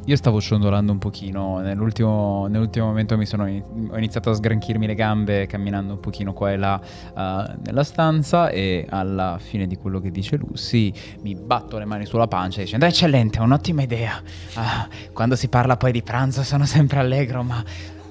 [0.07, 4.87] Io stavo ciondolando un pochino, nell'ultimo, nell'ultimo momento mi sono in- ho iniziato a sgranchirmi
[4.87, 9.75] le gambe camminando un pochino qua e là eh, nella stanza e alla fine di
[9.75, 10.93] quello che dice Lucy
[11.23, 14.21] mi batto le mani sulla pancia dicendo eccellente, un'ottima idea.
[14.53, 17.61] Ah, quando si parla poi di pranzo sono sempre allegro, ma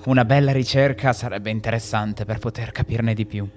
[0.04, 3.48] una bella ricerca sarebbe interessante per poter capirne di più.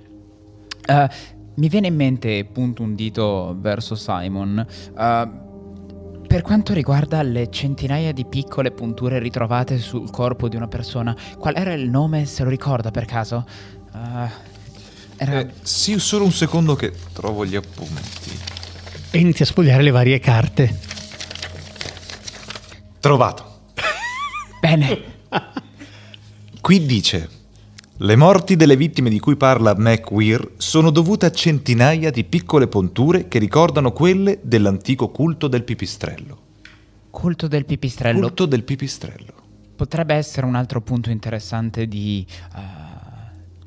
[0.88, 1.08] Uh,
[1.56, 4.66] mi viene in mente, punto un dito verso Simon,
[4.96, 5.48] uh,
[6.30, 11.56] per quanto riguarda le centinaia di piccole punture ritrovate sul corpo di una persona, qual
[11.56, 13.48] era il nome, se lo ricorda per caso?
[13.92, 14.30] Uh,
[15.18, 15.40] era...
[15.40, 18.38] Eh, sì, solo un secondo che trovo gli appunti.
[19.10, 20.80] E inizia a spogliare le varie carte.
[23.00, 23.62] Trovato.
[24.62, 25.02] Bene.
[26.62, 27.39] Qui dice
[28.02, 33.28] le morti delle vittime di cui parla McWeir sono dovute a centinaia di piccole ponture
[33.28, 36.38] che ricordano quelle dell'antico culto del pipistrello.
[37.10, 38.20] Culto del pipistrello?
[38.20, 39.34] Culto del pipistrello.
[39.76, 42.26] Potrebbe essere un altro punto interessante di...
[42.56, 42.88] Uh,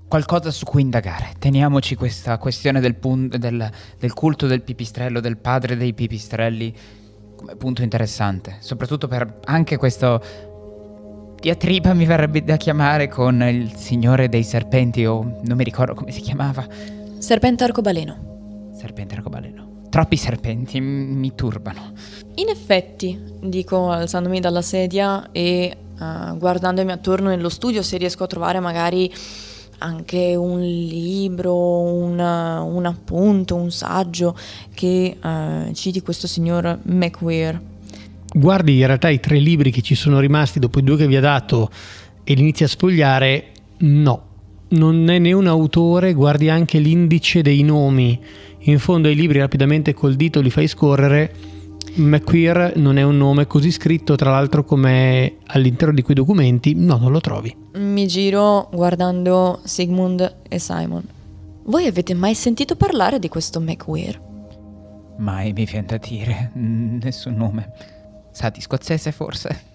[0.08, 1.34] qualcosa su cui indagare.
[1.38, 6.74] Teniamoci questa questione del, pun- del, del culto del pipistrello, del padre dei pipistrelli,
[7.36, 8.56] come punto interessante.
[8.60, 10.50] Soprattutto per anche questo
[11.42, 16.12] diatriba mi verrebbe da chiamare con il signore dei serpenti o non mi ricordo come
[16.12, 16.64] si chiamava.
[17.18, 18.70] Serpente arcobaleno.
[18.78, 19.80] Serpente arcobaleno.
[19.90, 21.94] Troppi serpenti mi turbano.
[22.36, 28.28] In effetti, dico alzandomi dalla sedia e uh, guardandomi attorno nello studio se riesco a
[28.28, 29.12] trovare magari
[29.78, 34.38] anche un libro, una, un appunto, un saggio
[34.72, 37.70] che uh, citi questo signor McWeir
[38.34, 41.16] guardi in realtà i tre libri che ci sono rimasti dopo i due che vi
[41.16, 41.70] ha dato
[42.24, 43.46] e li inizi a sfogliare,
[43.78, 44.22] no,
[44.68, 48.18] non è né un autore, guardi anche l'indice dei nomi.
[48.60, 51.34] In fondo ai libri rapidamente col dito li fai scorrere.
[51.94, 56.96] McQueer non è un nome così scritto, tra l'altro, come all'interno di quei documenti, no,
[56.96, 57.54] non lo trovi.
[57.74, 61.02] Mi giro guardando Sigmund e Simon.
[61.64, 64.20] Voi avete mai sentito parlare di questo McQueer?
[65.18, 67.72] Mai mi viene da dire, nessun nome.
[68.32, 69.70] Sa di scozzese forse?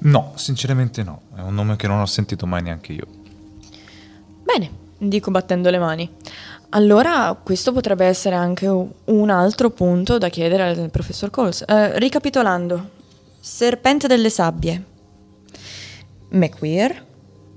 [0.00, 1.22] No, sinceramente no.
[1.34, 3.06] È un nome che non ho sentito mai neanche io.
[4.42, 6.10] Bene, dico battendo le mani.
[6.70, 11.64] Allora, questo potrebbe essere anche un altro punto da chiedere al professor Coles.
[11.66, 12.90] Eh, ricapitolando,
[13.40, 14.84] Serpente delle sabbie,
[16.30, 17.04] McQueer,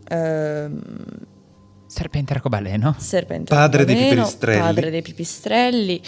[0.07, 0.93] ehm,
[1.87, 6.01] Serpente arcobaleno, Serpente padre arcobaleno, dei pipistrelli, padre dei pipistrelli,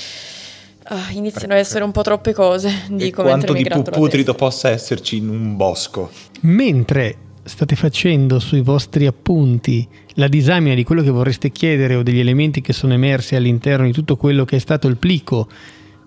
[0.85, 2.83] Ah, iniziano ad essere un po' troppe cose.
[2.89, 6.09] Dico e quanto di più putrido possa esserci in un bosco.
[6.41, 12.19] Mentre state facendo sui vostri appunti la disamina di quello che vorreste chiedere o degli
[12.19, 15.47] elementi che sono emersi all'interno di tutto quello che è stato il plico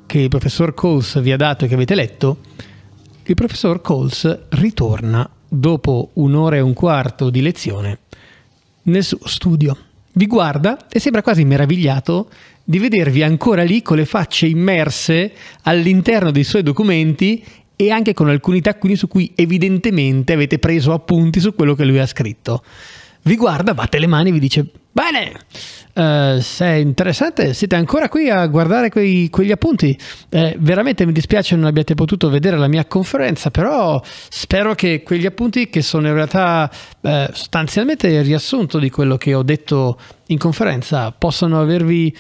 [0.07, 2.39] che il professor Coles vi ha dato e che avete letto,
[3.25, 7.99] il professor Coles ritorna dopo un'ora e un quarto di lezione
[8.83, 9.77] nel suo studio.
[10.13, 12.29] Vi guarda e sembra quasi meravigliato
[12.69, 17.43] di vedervi ancora lì con le facce immerse all'interno dei suoi documenti
[17.77, 22.01] e anche con alcuni taccuini su cui evidentemente avete preso appunti su quello che lui
[22.01, 22.65] ha scritto.
[23.23, 25.33] Vi guarda, batte le mani e vi dice: Bene,
[25.95, 29.97] uh, se interessante, siete ancora qui a guardare quei, quegli appunti.
[30.29, 35.27] Eh, veramente mi dispiace non abbiate potuto vedere la mia conferenza, però spero che quegli
[35.27, 36.69] appunti, che sono in realtà
[37.01, 42.17] eh, sostanzialmente il riassunto di quello che ho detto in conferenza, possano avervi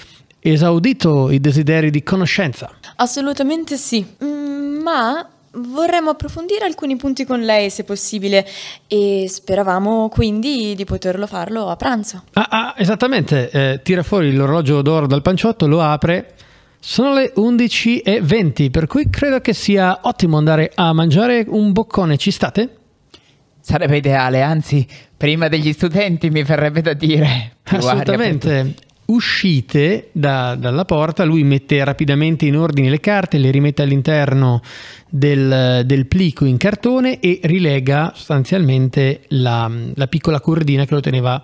[0.52, 2.70] esaudito i desideri di conoscenza?
[2.96, 5.28] Assolutamente sì, mm, ma
[5.58, 8.46] vorremmo approfondire alcuni punti con lei se possibile
[8.86, 12.24] e speravamo quindi di poterlo farlo a pranzo.
[12.34, 16.34] Ah, ah esattamente, eh, tira fuori l'orologio d'oro dal panciotto, lo apre.
[16.78, 22.16] Sono le 11.20, per cui credo che sia ottimo andare a mangiare un boccone.
[22.16, 22.76] Ci state?
[23.60, 24.86] Sarebbe ideale, anzi,
[25.16, 27.56] prima degli studenti mi verrebbe da dire.
[27.64, 34.62] Assolutamente uscite da, dalla porta, lui mette rapidamente in ordine le carte, le rimette all'interno
[35.08, 41.42] del, del plico in cartone e rilega sostanzialmente la, la, piccola cordina che lo teneva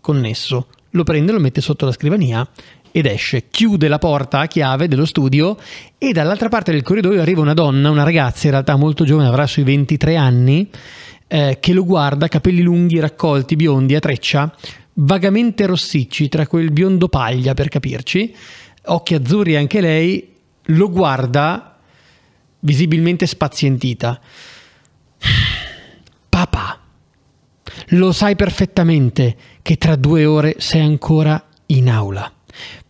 [0.00, 0.68] connesso.
[0.90, 2.48] Lo prende, lo mette sotto la scrivania
[2.90, 5.58] ed esce, chiude la porta a chiave dello studio
[5.98, 9.46] e dall'altra parte del corridoio arriva una donna, una ragazza in realtà molto giovane, avrà
[9.46, 10.70] sui 23 anni,
[11.28, 14.50] eh, che lo guarda, capelli lunghi, raccolti, biondi, a treccia,
[14.98, 18.34] vagamente rossicci, tra quel biondo paglia per capirci,
[18.86, 20.34] occhi azzurri anche lei,
[20.70, 21.78] lo guarda
[22.60, 24.20] visibilmente spazientita.
[26.28, 26.80] Papà,
[27.88, 32.30] lo sai perfettamente che tra due ore sei ancora in aula.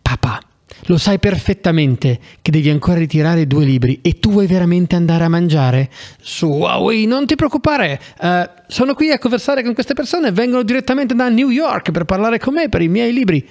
[0.01, 0.39] Papà,
[0.87, 5.29] lo sai perfettamente che devi ancora ritirare due libri e tu vuoi veramente andare a
[5.29, 5.89] mangiare?
[6.19, 11.13] Su Huawei, non ti preoccupare, uh, sono qui a conversare con queste persone, vengono direttamente
[11.13, 13.45] da New York per parlare con me per i miei libri.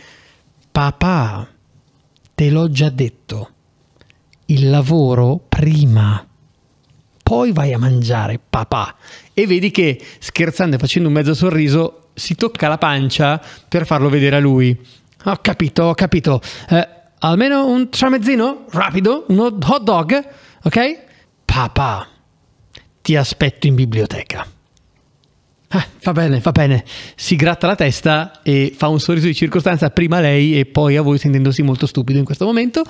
[0.72, 1.46] Papà,
[2.34, 3.50] te l'ho già detto,
[4.46, 6.26] il lavoro prima.
[7.22, 8.94] poi vai a mangiare papà.
[9.34, 14.08] E vedi che scherzando e facendo un mezzo sorriso si tocca la pancia per farlo
[14.08, 14.78] vedere a lui.
[15.24, 16.40] Ho capito, ho capito.
[16.68, 16.88] Eh,
[17.20, 20.28] almeno un tramezzino rapido, uno hot dog,
[20.62, 21.04] ok?
[21.44, 22.06] Papà,
[23.00, 24.46] ti aspetto in biblioteca.
[25.68, 26.84] Ah, va bene, va bene.
[27.16, 30.96] Si gratta la testa e fa un sorriso di circostanza prima a lei e poi
[30.96, 32.84] a voi sentendosi molto stupido in questo momento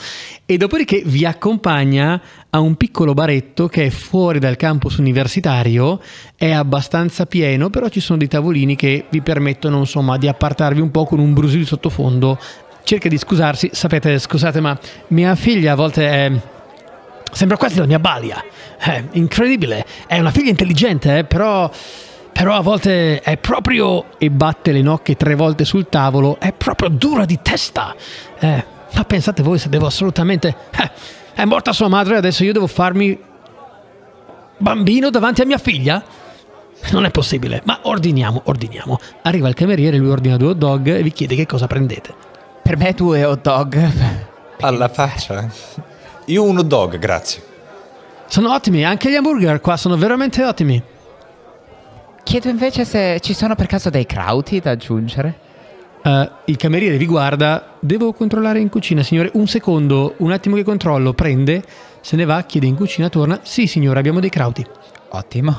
[0.45, 2.21] e dopodiché vi accompagna
[2.51, 6.01] a un piccolo baretto che è fuori dal campus universitario,
[6.37, 10.91] è abbastanza pieno, però ci sono dei tavolini che vi permettono insomma di appartarvi un
[10.91, 12.39] po' con un brusio di sottofondo.
[12.87, 14.79] Cerca di scusarsi, sapete, scusate, ma
[15.09, 16.33] mia figlia a volte è
[17.33, 18.41] sembra quasi la mia balia.
[18.79, 21.69] È incredibile, è una figlia intelligente, eh, però
[22.31, 26.89] però a volte è proprio, e batte le nocche tre volte sul tavolo, è proprio
[26.91, 27.93] dura di testa.
[28.39, 28.65] Eh,
[28.95, 30.55] ma pensate voi se devo assolutamente...
[30.71, 30.91] Eh,
[31.35, 33.19] è morta sua madre e adesso io devo farmi
[34.59, 36.01] bambino davanti a mia figlia?
[36.93, 39.01] Non è possibile, ma ordiniamo, ordiniamo.
[39.23, 42.36] Arriva il cameriere, lui ordina due hot dog e vi chiede che cosa prendete.
[42.67, 43.93] Per me due hot dog.
[44.59, 45.49] Alla faccia.
[46.25, 47.41] Io un hot dog, grazie.
[48.27, 50.83] Sono ottimi, anche gli hamburger qua sono veramente ottimi.
[52.25, 55.39] Chiedo invece se ci sono per caso dei crauti da aggiungere.
[56.03, 59.31] Uh, il cameriere vi guarda, devo controllare in cucina, signore.
[59.35, 61.13] Un secondo, un attimo che controllo.
[61.13, 61.63] Prende,
[62.01, 63.39] se ne va, chiede in cucina, torna.
[63.43, 64.67] Sì, signore, abbiamo dei crauti.
[65.11, 65.57] Ottimo.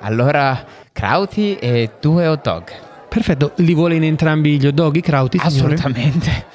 [0.00, 2.72] Allora, crauti e due hot dog.
[3.10, 5.74] Perfetto, li vuole in entrambi gli hot dog, i crauti, signore?
[5.74, 6.46] Assolutamente.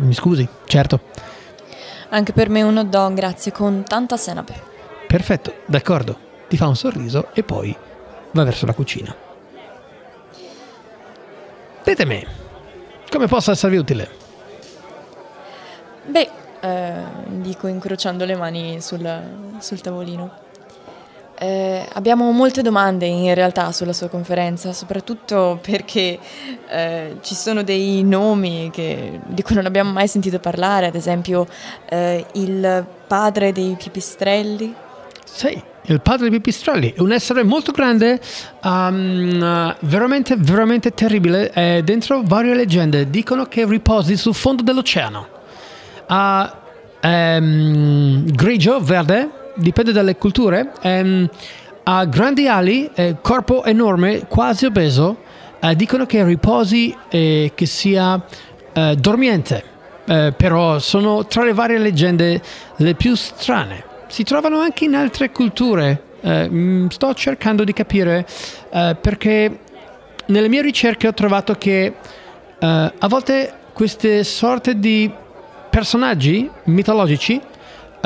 [0.00, 1.00] Mi scusi, certo.
[2.10, 4.60] Anche per me un hot dog, grazie, con tanta senape.
[5.06, 6.18] Perfetto, d'accordo.
[6.48, 7.74] Ti fa un sorriso e poi
[8.32, 9.14] va verso la cucina.
[11.82, 12.26] Ditemi,
[13.10, 14.10] come posso esservi utile?
[16.04, 16.30] Beh,
[16.60, 20.44] eh, dico incrociando le mani sul, sul tavolino.
[21.38, 26.18] Eh, abbiamo molte domande in realtà sulla sua conferenza, soprattutto perché
[26.68, 31.46] eh, ci sono dei nomi che, di cui non abbiamo mai sentito parlare, ad esempio
[31.88, 34.74] eh, il padre dei pipistrelli.
[35.24, 38.20] Sì, il padre di Pipistrelli è un essere molto grande,
[38.62, 41.50] um, veramente, veramente terribile.
[41.50, 45.28] È dentro varie leggende dicono che riposi sul fondo dell'oceano.
[46.06, 46.60] Ha
[47.02, 50.72] um, grigio, verde, dipende dalle culture.
[50.82, 51.28] Um,
[51.88, 55.18] ha grandi ali, eh, corpo enorme, quasi obeso.
[55.60, 58.20] Eh, dicono che riposi e che sia
[58.72, 59.74] eh, dormiente.
[60.04, 62.40] Eh, però sono tra le varie leggende
[62.76, 66.02] le più strane si trovano anche in altre culture.
[66.20, 68.26] Eh, mm, sto cercando di capire
[68.70, 69.58] perché
[70.26, 71.94] nelle mie ricerche ho trovato che
[72.58, 75.10] a volte queste sorte di
[75.70, 77.40] personaggi mitologici,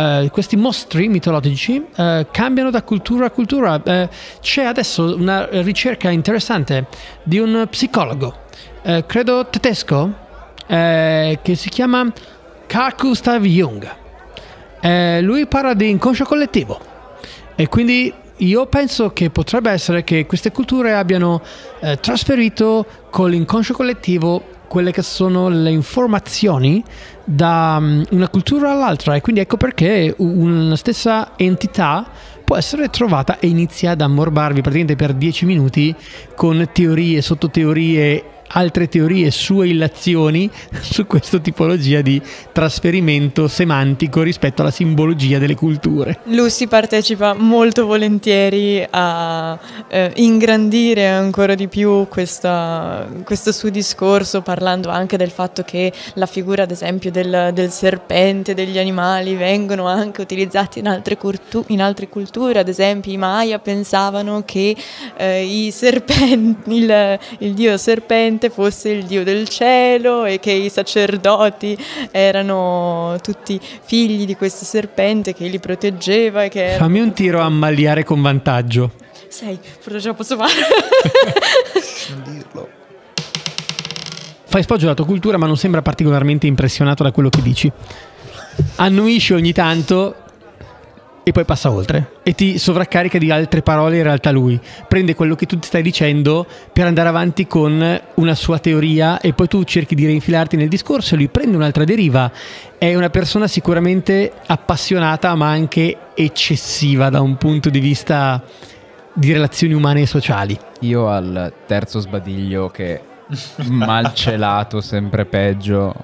[0.01, 3.83] eh, questi mostri mitologici, eh, cambiano da cultura a cultura.
[3.83, 4.09] Eh,
[4.41, 6.87] c'è adesso una ricerca interessante
[7.23, 8.49] di un psicologo,
[9.07, 10.29] credo tedesco,
[10.67, 12.11] che si chiama
[12.67, 13.99] Carl Gustav Jung
[14.81, 16.81] eh, lui parla di inconscio collettivo
[17.55, 21.43] e quindi io penso che potrebbe essere che queste culture abbiano
[21.81, 26.81] eh, trasferito con l'inconscio collettivo quelle che sono le informazioni
[27.25, 29.17] da um, una cultura all'altra.
[29.17, 32.09] E quindi ecco perché una stessa entità
[32.45, 35.93] può essere trovata e inizia ad ammorbarvi praticamente per 10 minuti
[36.37, 42.21] con teorie, sottoteorie altre teorie sue illazioni su questa tipologia di
[42.53, 46.21] trasferimento semantico rispetto alla simbologia delle culture.
[46.25, 54.89] Lucy partecipa molto volentieri a eh, ingrandire ancora di più questa, questo suo discorso parlando
[54.89, 60.21] anche del fatto che la figura ad esempio del, del serpente, degli animali vengono anche
[60.21, 64.77] utilizzati in altre, cultu- in altre, culture, ad esempio i Maya pensavano che
[65.17, 70.71] eh, serpenti, il, il dio serpente probabilmente fosse il dio del cielo e che i
[70.71, 71.77] sacerdoti
[72.11, 76.77] erano tutti figli di questo serpente che li proteggeva e che.
[76.79, 78.93] Fammi un tiro a magliare con vantaggio.
[79.29, 80.53] Sei, forse ce la posso fare.
[82.11, 82.69] non dirlo.
[84.45, 87.71] Fai spoggio alla tua cultura ma non sembra particolarmente impressionato da quello che dici.
[88.77, 90.17] Annuisci ogni tanto
[91.31, 92.19] e poi passa oltre.
[92.23, 94.61] E ti sovraccarica di altre parole in realtà lui.
[94.87, 99.33] Prende quello che tu ti stai dicendo per andare avanti con una sua teoria e
[99.33, 102.31] poi tu cerchi di reinfilarti nel discorso e lui prende un'altra deriva.
[102.77, 108.43] È una persona sicuramente appassionata ma anche eccessiva da un punto di vista
[109.13, 110.59] di relazioni umane e sociali.
[110.81, 113.01] Io al terzo sbadiglio che
[113.69, 115.95] malcelato sempre peggio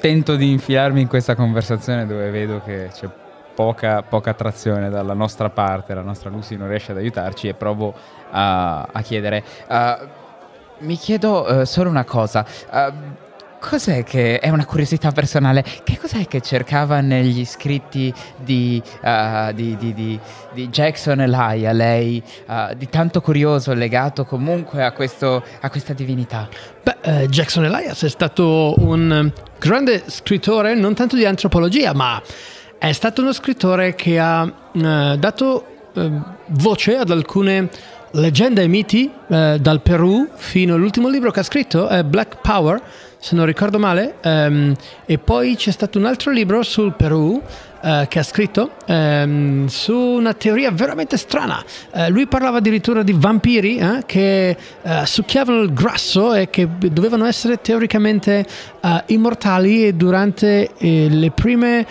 [0.00, 3.08] tento di infilarmi in questa conversazione dove vedo che c'è
[3.56, 7.94] poca, poca attrazione dalla nostra parte, la nostra Lucy non riesce ad aiutarci e provo
[8.30, 9.42] a, a chiedere.
[9.66, 10.06] Uh,
[10.80, 12.44] mi chiedo uh, solo una cosa.
[12.70, 13.24] Uh,
[13.58, 15.64] Cos'è che è una curiosità personale?
[15.82, 20.20] Che cos'è che cercava negli scritti di, uh, di, di,
[20.52, 25.94] di Jackson e Laia, lei, uh, di tanto curioso, legato comunque a, questo, a questa
[25.94, 26.48] divinità?
[26.82, 32.22] Beh, eh, Jackson Elias è stato un grande scrittore, non tanto di antropologia, ma
[32.78, 36.10] è stato uno scrittore che ha eh, dato eh,
[36.48, 37.68] voce ad alcune
[38.12, 42.82] leggende e miti eh, dal Perù fino all'ultimo libro che ha scritto, Black Power
[43.26, 44.72] se non ricordo male, um,
[45.04, 47.42] e poi c'è stato un altro libro sul Perù
[47.80, 51.60] uh, che ha scritto um, su una teoria veramente strana.
[51.90, 57.24] Uh, lui parlava addirittura di vampiri eh, che uh, succhiavano il grasso e che dovevano
[57.24, 58.46] essere teoricamente
[59.06, 61.84] immortali e durante eh, le prime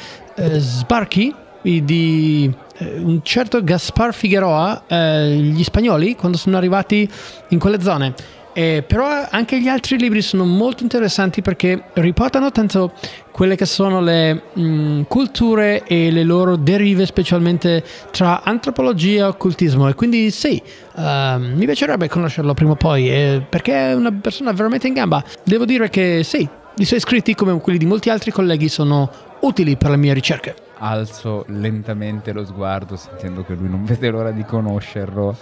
[0.58, 7.10] sbarchi di un certo Gaspar Figueroa, gli spagnoli, quando sono arrivati
[7.50, 8.14] in quelle zone
[8.58, 12.94] eh, però anche gli altri libri sono molto interessanti perché riportano tanto
[13.30, 19.90] quelle che sono le mh, culture e le loro derive, specialmente tra antropologia e occultismo.
[19.90, 20.62] E quindi sì,
[20.94, 21.02] uh,
[21.38, 25.22] mi piacerebbe conoscerlo prima o poi, eh, perché è una persona veramente in gamba.
[25.44, 29.10] Devo dire che sì, i suoi scritti, come quelli di molti altri colleghi, sono
[29.42, 30.56] utili per le mie ricerche.
[30.78, 35.36] Alzo lentamente lo sguardo, sentendo che lui non vede l'ora di conoscerlo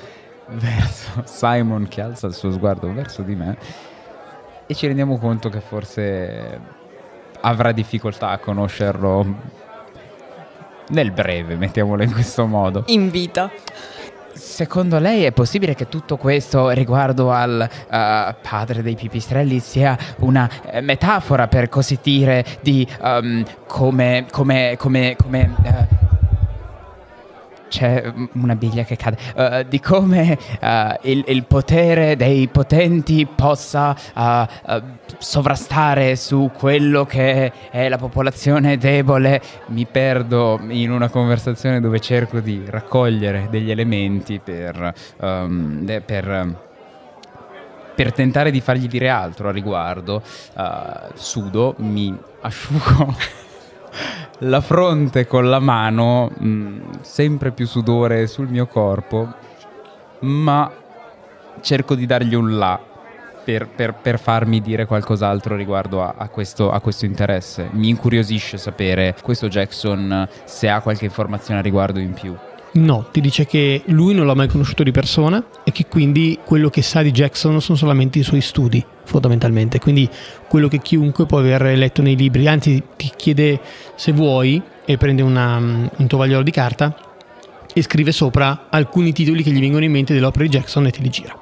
[0.47, 3.57] verso Simon che alza il suo sguardo verso di me
[4.65, 6.59] e ci rendiamo conto che forse
[7.41, 9.61] avrà difficoltà a conoscerlo
[10.89, 12.83] nel breve, mettiamolo in questo modo.
[12.87, 13.51] In vita.
[14.33, 20.49] Secondo lei è possibile che tutto questo riguardo al uh, padre dei pipistrelli sia una
[20.65, 26.12] eh, metafora, per così dire, di um, come, come, come, come uh,
[27.73, 33.97] c'è una biglia che cade, uh, di come uh, il, il, potere dei potenti possa
[34.13, 34.81] uh,
[35.17, 39.41] sovrastare su quello che è la popolazione debole.
[39.67, 46.71] Mi perdo in una conversazione dove cerco di raccogliere degli elementi per, um, de, per
[47.95, 50.23] per tentare di fargli dire altro a riguardo,
[51.13, 53.15] sudo, mi asciugo
[54.43, 59.33] la fronte con la mano, mh, mm, sempre più sudore sul mio corpo,
[60.19, 60.71] ma
[61.61, 62.79] cerco di dargli un là
[63.43, 67.69] per, per, per farmi dire qualcos'altro riguardo a, a, questo, a, questo, interesse.
[67.71, 72.35] Mi incuriosisce sapere questo Jackson se ha qualche informazione a riguardo in più.
[72.73, 76.69] No, ti dice che lui non l'ha mai conosciuto di persona e che quindi quello
[76.69, 79.79] che sa di Jackson sono solamente i suoi studi, fondamentalmente.
[79.79, 80.09] Quindi
[80.47, 83.59] quello che chiunque può aver letto nei libri, anzi ti chiede
[83.95, 86.95] se vuoi e prende una, un tovagliolo di carta
[87.73, 90.91] e scrive sopra alcuni titoli che gli vengono in mente delle opere di Jackson e
[90.91, 91.41] te li gira.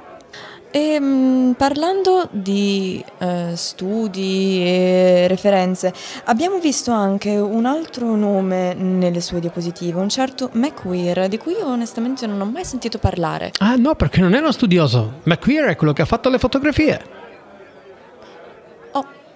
[0.72, 5.94] E, ehm, parlando di eh, studi e referenze,
[6.26, 11.68] abbiamo visto anche un altro nome nelle sue diapositive, un certo McQueer, di cui io
[11.68, 13.52] onestamente non ho mai sentito parlare.
[13.60, 15.20] Ah no, perché non è uno studioso.
[15.24, 17.20] McQueer è quello che ha fatto le fotografie.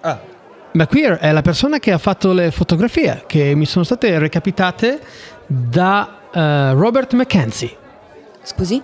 [0.06, 0.20] Ah.
[0.72, 5.00] McQueer è la persona che ha fatto le fotografie, che mi sono state recapitate
[5.46, 7.74] da uh, Robert Mackenzie.
[8.42, 8.80] Scusi?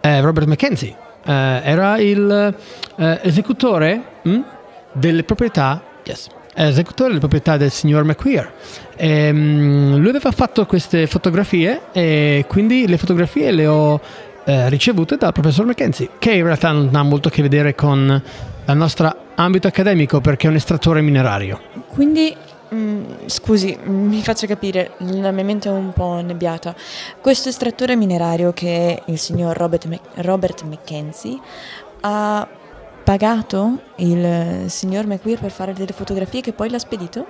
[0.00, 2.54] Eh, Robert Mackenzie eh, era il
[2.96, 4.44] eh, esecutore mh, hm,
[4.92, 8.52] delle proprietà, yes, esecutore delle proprietà del signor McQueer.
[8.96, 14.00] E, hm, lui aveva fatto queste fotografie e quindi le fotografie le ho
[14.44, 18.22] eh, ricevute dal professor Mackenzie, che in realtà non ha molto a che vedere con
[18.68, 21.60] il nostro ambito accademico perché è un estrattore minerario.
[21.88, 22.34] Quindi
[22.74, 26.74] Mm, scusi, mi faccia capire, la mia mente è un po' nebbiata.
[27.20, 31.38] Questo estrattore minerario che è il signor Robert, Robert Mackenzie
[32.00, 32.46] ha
[33.04, 37.24] pagato il signor McQueer per fare delle fotografie che poi l'ha spedito?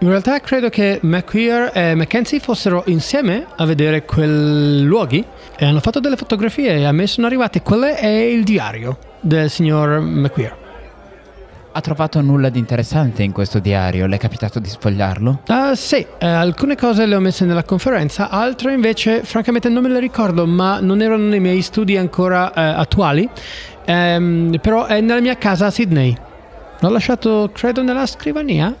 [0.00, 5.24] In realtà credo che McQueer e Mackenzie fossero insieme a vedere quei luoghi
[5.56, 7.62] e hanno fatto delle fotografie e a me sono arrivate.
[7.62, 10.63] Qual è il diario del signor McQueer?
[11.76, 14.06] Ha trovato nulla di interessante in questo diario?
[14.06, 15.40] Le è capitato di sfogliarlo?
[15.48, 19.88] Uh, sì, uh, alcune cose le ho messe nella conferenza, altre invece francamente non me
[19.88, 23.28] le ricordo, ma non erano nei miei studi ancora uh, attuali.
[23.86, 26.16] Um, però è nella mia casa a Sydney.
[26.78, 28.72] L'ho lasciato, credo, nella scrivania.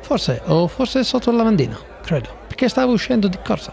[0.00, 2.28] Forse, o forse sotto il lavandino, credo.
[2.46, 3.72] Perché stavo uscendo di corsa.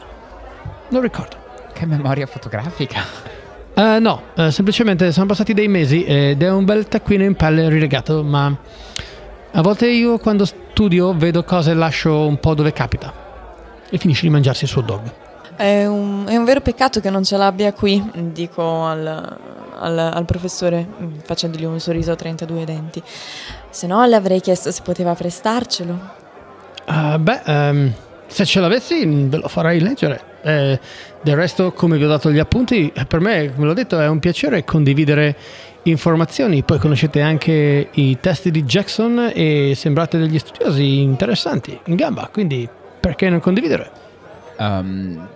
[0.90, 1.36] Non ricordo.
[1.74, 3.36] Che memoria fotografica.
[3.78, 7.70] Uh, no, uh, semplicemente sono passati dei mesi ed è un bel taccuino in pelle
[7.70, 8.52] rilegato, ma
[9.52, 13.14] a volte io quando studio vedo cose e lascio un po' dove capita.
[13.88, 15.02] e finisce di mangiarsi il suo dog.
[15.56, 19.38] È un, è un vero peccato che non ce l'abbia qui, dico al,
[19.78, 20.88] al, al professore,
[21.24, 23.04] facendogli un sorriso a 32 denti.
[23.70, 26.00] Se no le avrei chiesto se poteva prestarcelo.
[26.88, 27.94] Uh, beh, um,
[28.26, 30.36] se ce l'avessi ve lo farei leggere.
[30.48, 30.80] Eh,
[31.22, 34.20] del resto, come vi ho dato gli appunti, per me, come l'ho detto, è un
[34.20, 35.36] piacere condividere
[35.84, 36.64] informazioni.
[36.64, 42.68] Poi conoscete anche i testi di Jackson e sembrate degli studiosi interessanti, in gamba, quindi
[42.98, 43.92] perché non condividere?
[44.58, 45.28] Um,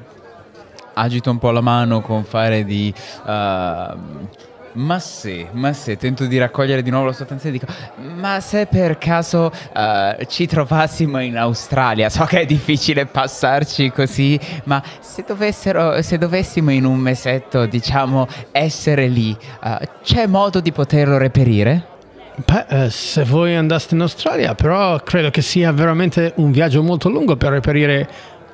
[0.94, 2.94] agito un po' la mano con fare di...
[3.26, 7.72] Uh, ma sì, ma sì, tento di raccogliere di nuovo la attenzione e dico,
[8.16, 14.40] ma se per caso uh, ci trovassimo in Australia, so che è difficile passarci così,
[14.66, 15.24] ma se,
[16.02, 21.88] se dovessimo in un mesetto, diciamo, essere lì, uh, c'è modo di poterlo reperire?
[22.36, 27.10] Beh, eh, se voi andaste in Australia, però credo che sia veramente un viaggio molto
[27.10, 28.08] lungo per reperire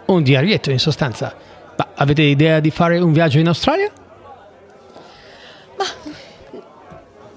[0.07, 1.33] un diarietto in sostanza.
[1.77, 3.89] Ma avete idea di fare un viaggio in Australia?
[5.77, 5.85] Ma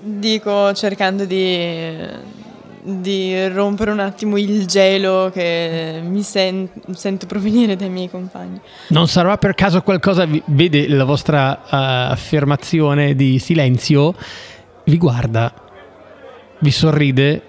[0.00, 1.96] dico cercando di,
[2.82, 8.60] di rompere un attimo il gelo che mi sen- sento provenire dai miei compagni.
[8.88, 14.14] Non sarà per caso qualcosa, vede la vostra uh, affermazione di silenzio,
[14.84, 15.52] vi guarda,
[16.58, 17.42] vi sorride,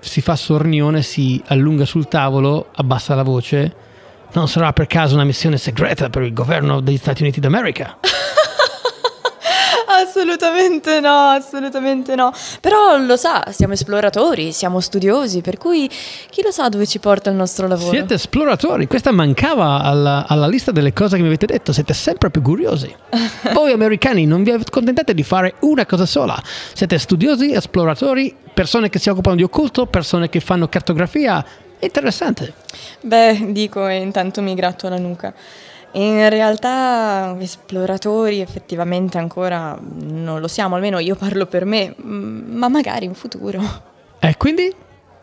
[0.00, 3.88] si fa sornione, si allunga sul tavolo, abbassa la voce.
[4.32, 7.98] Non sarà per caso una missione segreta per il governo degli Stati Uniti d'America?
[10.10, 12.32] assolutamente no, assolutamente no.
[12.60, 17.30] Però lo sa, siamo esploratori, siamo studiosi, per cui chi lo sa dove ci porta
[17.30, 17.90] il nostro lavoro.
[17.90, 22.30] Siete esploratori, questa mancava alla, alla lista delle cose che mi avete detto, siete sempre
[22.30, 22.94] più curiosi.
[23.54, 26.40] Voi americani non vi accontentate di fare una cosa sola,
[26.74, 31.44] siete studiosi, esploratori, persone che si occupano di occulto, persone che fanno cartografia.
[31.82, 32.52] Interessante.
[33.00, 35.32] Beh, dico e intanto mi gratto la nuca.
[35.92, 43.06] In realtà esploratori effettivamente ancora non lo siamo, almeno io parlo per me, ma magari
[43.06, 43.60] in futuro.
[44.20, 44.72] E quindi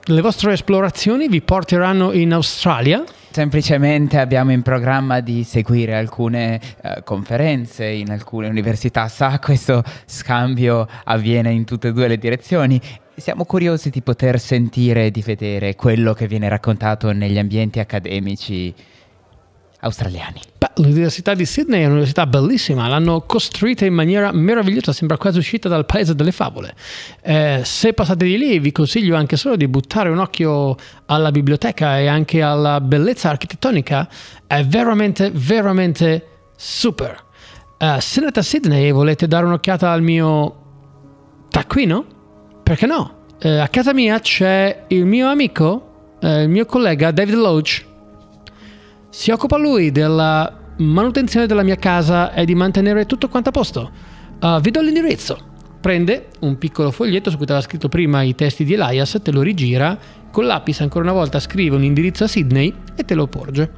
[0.04, 3.04] le vostre esplorazioni vi porteranno in Australia?
[3.30, 9.08] Semplicemente abbiamo in programma di seguire alcune uh, conferenze in alcune università.
[9.08, 12.82] Sa, questo scambio avviene in tutte e due le direzioni.
[13.16, 18.74] Siamo curiosi di poter sentire e di vedere quello che viene raccontato negli ambienti accademici
[19.80, 20.42] australiani.
[20.58, 25.70] Beh, l'Università di Sydney è un'università bellissima, l'hanno costruita in maniera meravigliosa, sembra quasi uscita
[25.70, 26.74] dal paese delle favole.
[27.22, 30.76] Eh, se passate di lì vi consiglio anche solo di buttare un occhio
[31.06, 34.08] alla biblioteca e anche alla bellezza architettonica,
[34.48, 37.26] è veramente, veramente super.
[37.80, 40.56] Uh, se andate a Sydney e volete dare un'occhiata al mio
[41.50, 42.06] taccuino,
[42.64, 43.26] perché no?
[43.44, 47.86] Uh, a casa mia c'è il mio amico, uh, il mio collega David Loach,
[49.18, 53.92] si occupa lui della manutenzione della mia casa e di mantenere tutto quanto a posto.
[54.40, 55.40] Uh, vi do l'indirizzo.
[55.82, 59.42] Prende un piccolo foglietto su cui aveva scritto prima i testi di Elias, te lo
[59.42, 59.98] rigira,
[60.30, 63.72] con l'apis ancora una volta scrive un indirizzo a Sydney e te lo porge.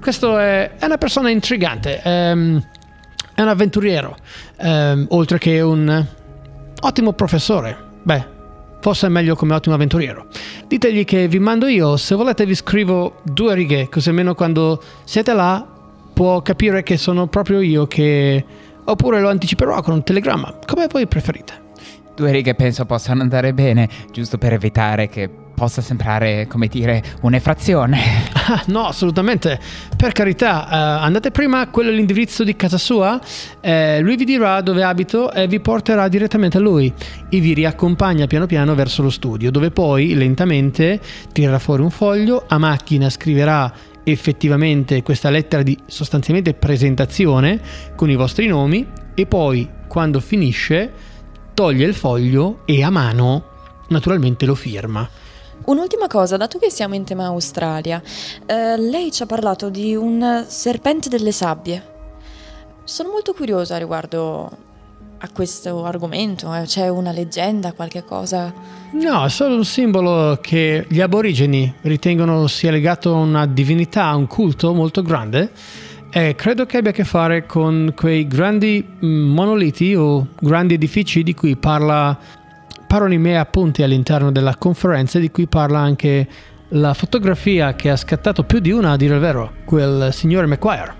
[0.00, 2.66] Questo è, è una persona intrigante, è, ehm,
[3.34, 4.16] è un avventuriero,
[4.56, 6.06] è, oltre che un
[6.80, 7.76] ottimo professore.
[8.04, 8.31] Beh,
[8.82, 10.26] forse è meglio come ottimo avventuriero.
[10.66, 15.32] Ditegli che vi mando io, se volete vi scrivo due righe, così almeno quando siete
[15.32, 15.64] là
[16.12, 18.44] può capire che sono proprio io che...
[18.84, 21.60] Oppure lo anticiperò con un telegramma, come voi preferite.
[22.16, 25.30] Due righe penso possano andare bene, giusto per evitare che
[25.62, 28.30] possa sembrare, come dire, un'effrazione.
[28.44, 29.56] Ah, no, assolutamente.
[29.96, 33.20] Per carità, uh, andate prima quello l'indirizzo di casa sua,
[33.60, 36.92] eh, lui vi dirà dove abito e vi porterà direttamente a lui
[37.30, 41.00] e vi riaccompagna piano piano verso lo studio, dove poi lentamente
[41.32, 47.60] tirerà fuori un foglio, a macchina scriverà effettivamente questa lettera di sostanzialmente presentazione
[47.94, 48.84] con i vostri nomi
[49.14, 50.92] e poi quando finisce
[51.54, 53.44] toglie il foglio e a mano
[53.86, 55.08] naturalmente lo firma.
[55.64, 58.02] Un'ultima cosa, dato che siamo in tema Australia,
[58.46, 61.90] eh, lei ci ha parlato di un serpente delle sabbie.
[62.84, 64.50] Sono molto curiosa riguardo
[65.18, 66.52] a questo argomento.
[66.52, 66.62] Eh.
[66.62, 68.52] C'è una leggenda, qualche cosa?
[68.92, 74.16] No, è solo un simbolo che gli aborigeni ritengono sia legato a una divinità, a
[74.16, 75.52] un culto molto grande.
[76.10, 81.22] E credo che abbia a che fare con quei grandi mm, monoliti o grandi edifici
[81.22, 82.18] di cui parla
[82.92, 86.28] i miei appunti all'interno della conferenza di cui parla anche
[86.68, 90.94] la fotografia che ha scattato più di una, a dire il vero, quel signore McQuire.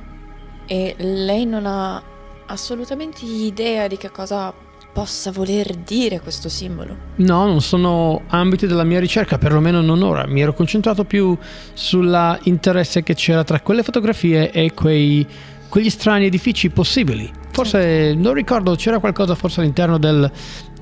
[0.67, 2.03] E lei non ha
[2.47, 4.53] assolutamente idea di che cosa
[4.93, 6.97] possa voler dire questo simbolo?
[7.17, 10.27] No, non sono ambiti della mia ricerca, perlomeno non ora.
[10.27, 11.37] Mi ero concentrato più
[11.73, 15.27] sull'interesse che c'era tra quelle fotografie e quei,
[15.69, 17.31] quegli strani edifici possibili.
[17.51, 20.31] Forse, non ricordo, c'era qualcosa forse all'interno del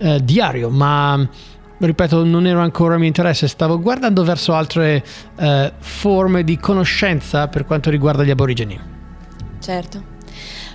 [0.00, 1.28] eh, diario, ma
[1.78, 3.48] ripeto, non era ancora mio interesse.
[3.48, 5.04] Stavo guardando verso altre
[5.36, 8.78] eh, forme di conoscenza per quanto riguarda gli aborigeni.
[9.60, 10.02] Certo.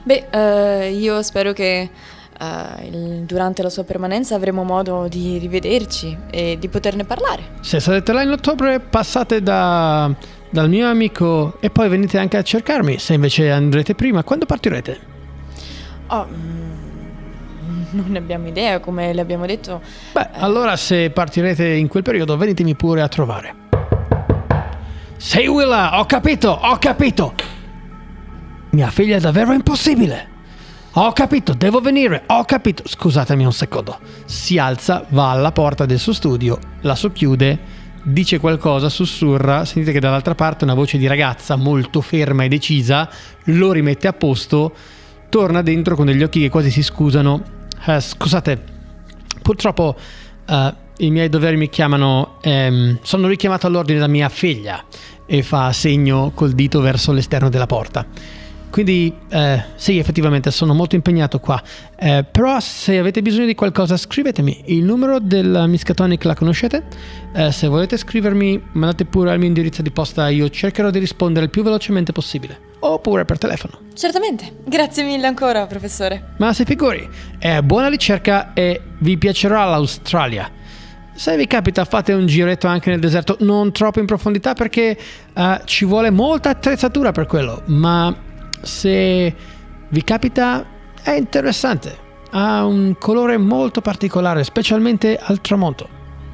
[0.03, 1.89] Beh, eh, io spero che
[2.38, 7.43] Uh, il, durante la sua permanenza avremo modo di rivederci e di poterne parlare.
[7.61, 10.13] Se sarete là in ottobre, passate da,
[10.49, 12.99] dal mio amico e poi venite anche a cercarmi.
[12.99, 14.99] Se invece andrete prima, quando partirete?
[16.07, 16.64] Oh, mm,
[17.95, 19.81] non ne abbiamo idea, come le abbiamo detto.
[20.11, 20.27] Beh, eh.
[20.39, 23.63] allora se partirete in quel periodo, venitemi pure a trovare.
[25.17, 27.33] Sei Willa, ho capito, ho capito.
[28.71, 30.33] Mia figlia è davvero impossibile.
[30.97, 32.83] Ho capito, devo venire, ho capito.
[32.85, 33.99] Scusatemi un secondo.
[34.25, 37.59] Si alza, va alla porta del suo studio, la socchiude,
[38.03, 43.09] dice qualcosa, sussurra, sentite che dall'altra parte una voce di ragazza molto ferma e decisa,
[43.45, 44.73] lo rimette a posto,
[45.29, 47.54] torna dentro con degli occhi che quasi si scusano.
[47.88, 48.59] Eh, scusate,
[49.43, 49.95] purtroppo
[50.47, 54.83] eh, i miei doveri mi chiamano, ehm, sono richiamato all'ordine da mia figlia
[55.25, 58.05] e fa segno col dito verso l'esterno della porta.
[58.76, 61.63] Quindi eh, sì, effettivamente sono molto impegnato qua.
[61.97, 64.63] Eh, però se avete bisogno di qualcosa scrivetemi.
[64.65, 66.84] Il numero del Miskatonic la conoscete?
[67.34, 71.45] Eh, se volete scrivermi mandate pure al mio indirizzo di posta, io cercherò di rispondere
[71.45, 72.59] il più velocemente possibile.
[72.80, 73.80] Oppure per telefono.
[73.93, 74.57] Certamente.
[74.65, 76.34] Grazie mille ancora, professore.
[76.39, 77.07] Ma si figuri.
[77.63, 80.51] buona ricerca e vi piacerà l'Australia.
[81.13, 84.97] Se vi capita fate un giretto anche nel deserto, non troppo in profondità perché
[85.34, 88.24] uh, ci vuole molta attrezzatura per quello, ma
[88.66, 89.36] se
[89.88, 90.66] vi capita
[91.01, 91.95] è interessante,
[92.32, 95.88] ha un colore molto particolare, specialmente al tramonto.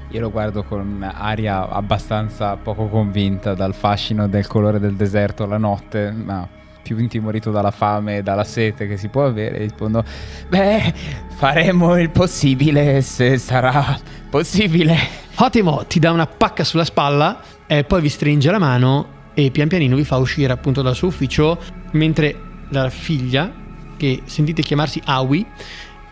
[0.09, 5.57] Io lo guardo con aria abbastanza poco convinta dal fascino del colore del deserto la
[5.57, 6.47] notte, ma
[6.81, 10.03] più intimorito dalla fame e dalla sete che si può avere, rispondo:
[10.49, 10.93] Beh,
[11.35, 13.97] faremo il possibile se sarà
[14.29, 14.97] possibile.
[15.35, 19.67] Ottimo, ti dà una pacca sulla spalla e poi vi stringe la mano e pian
[19.67, 21.59] pianino vi fa uscire appunto dal suo ufficio
[21.91, 22.35] mentre
[22.69, 23.51] la figlia,
[23.97, 25.45] che sentite chiamarsi Awi,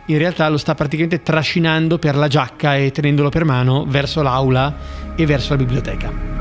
[0.07, 4.75] in realtà lo sta praticamente trascinando per la giacca e tenendolo per mano verso l'aula
[5.15, 6.38] e verso la biblioteca.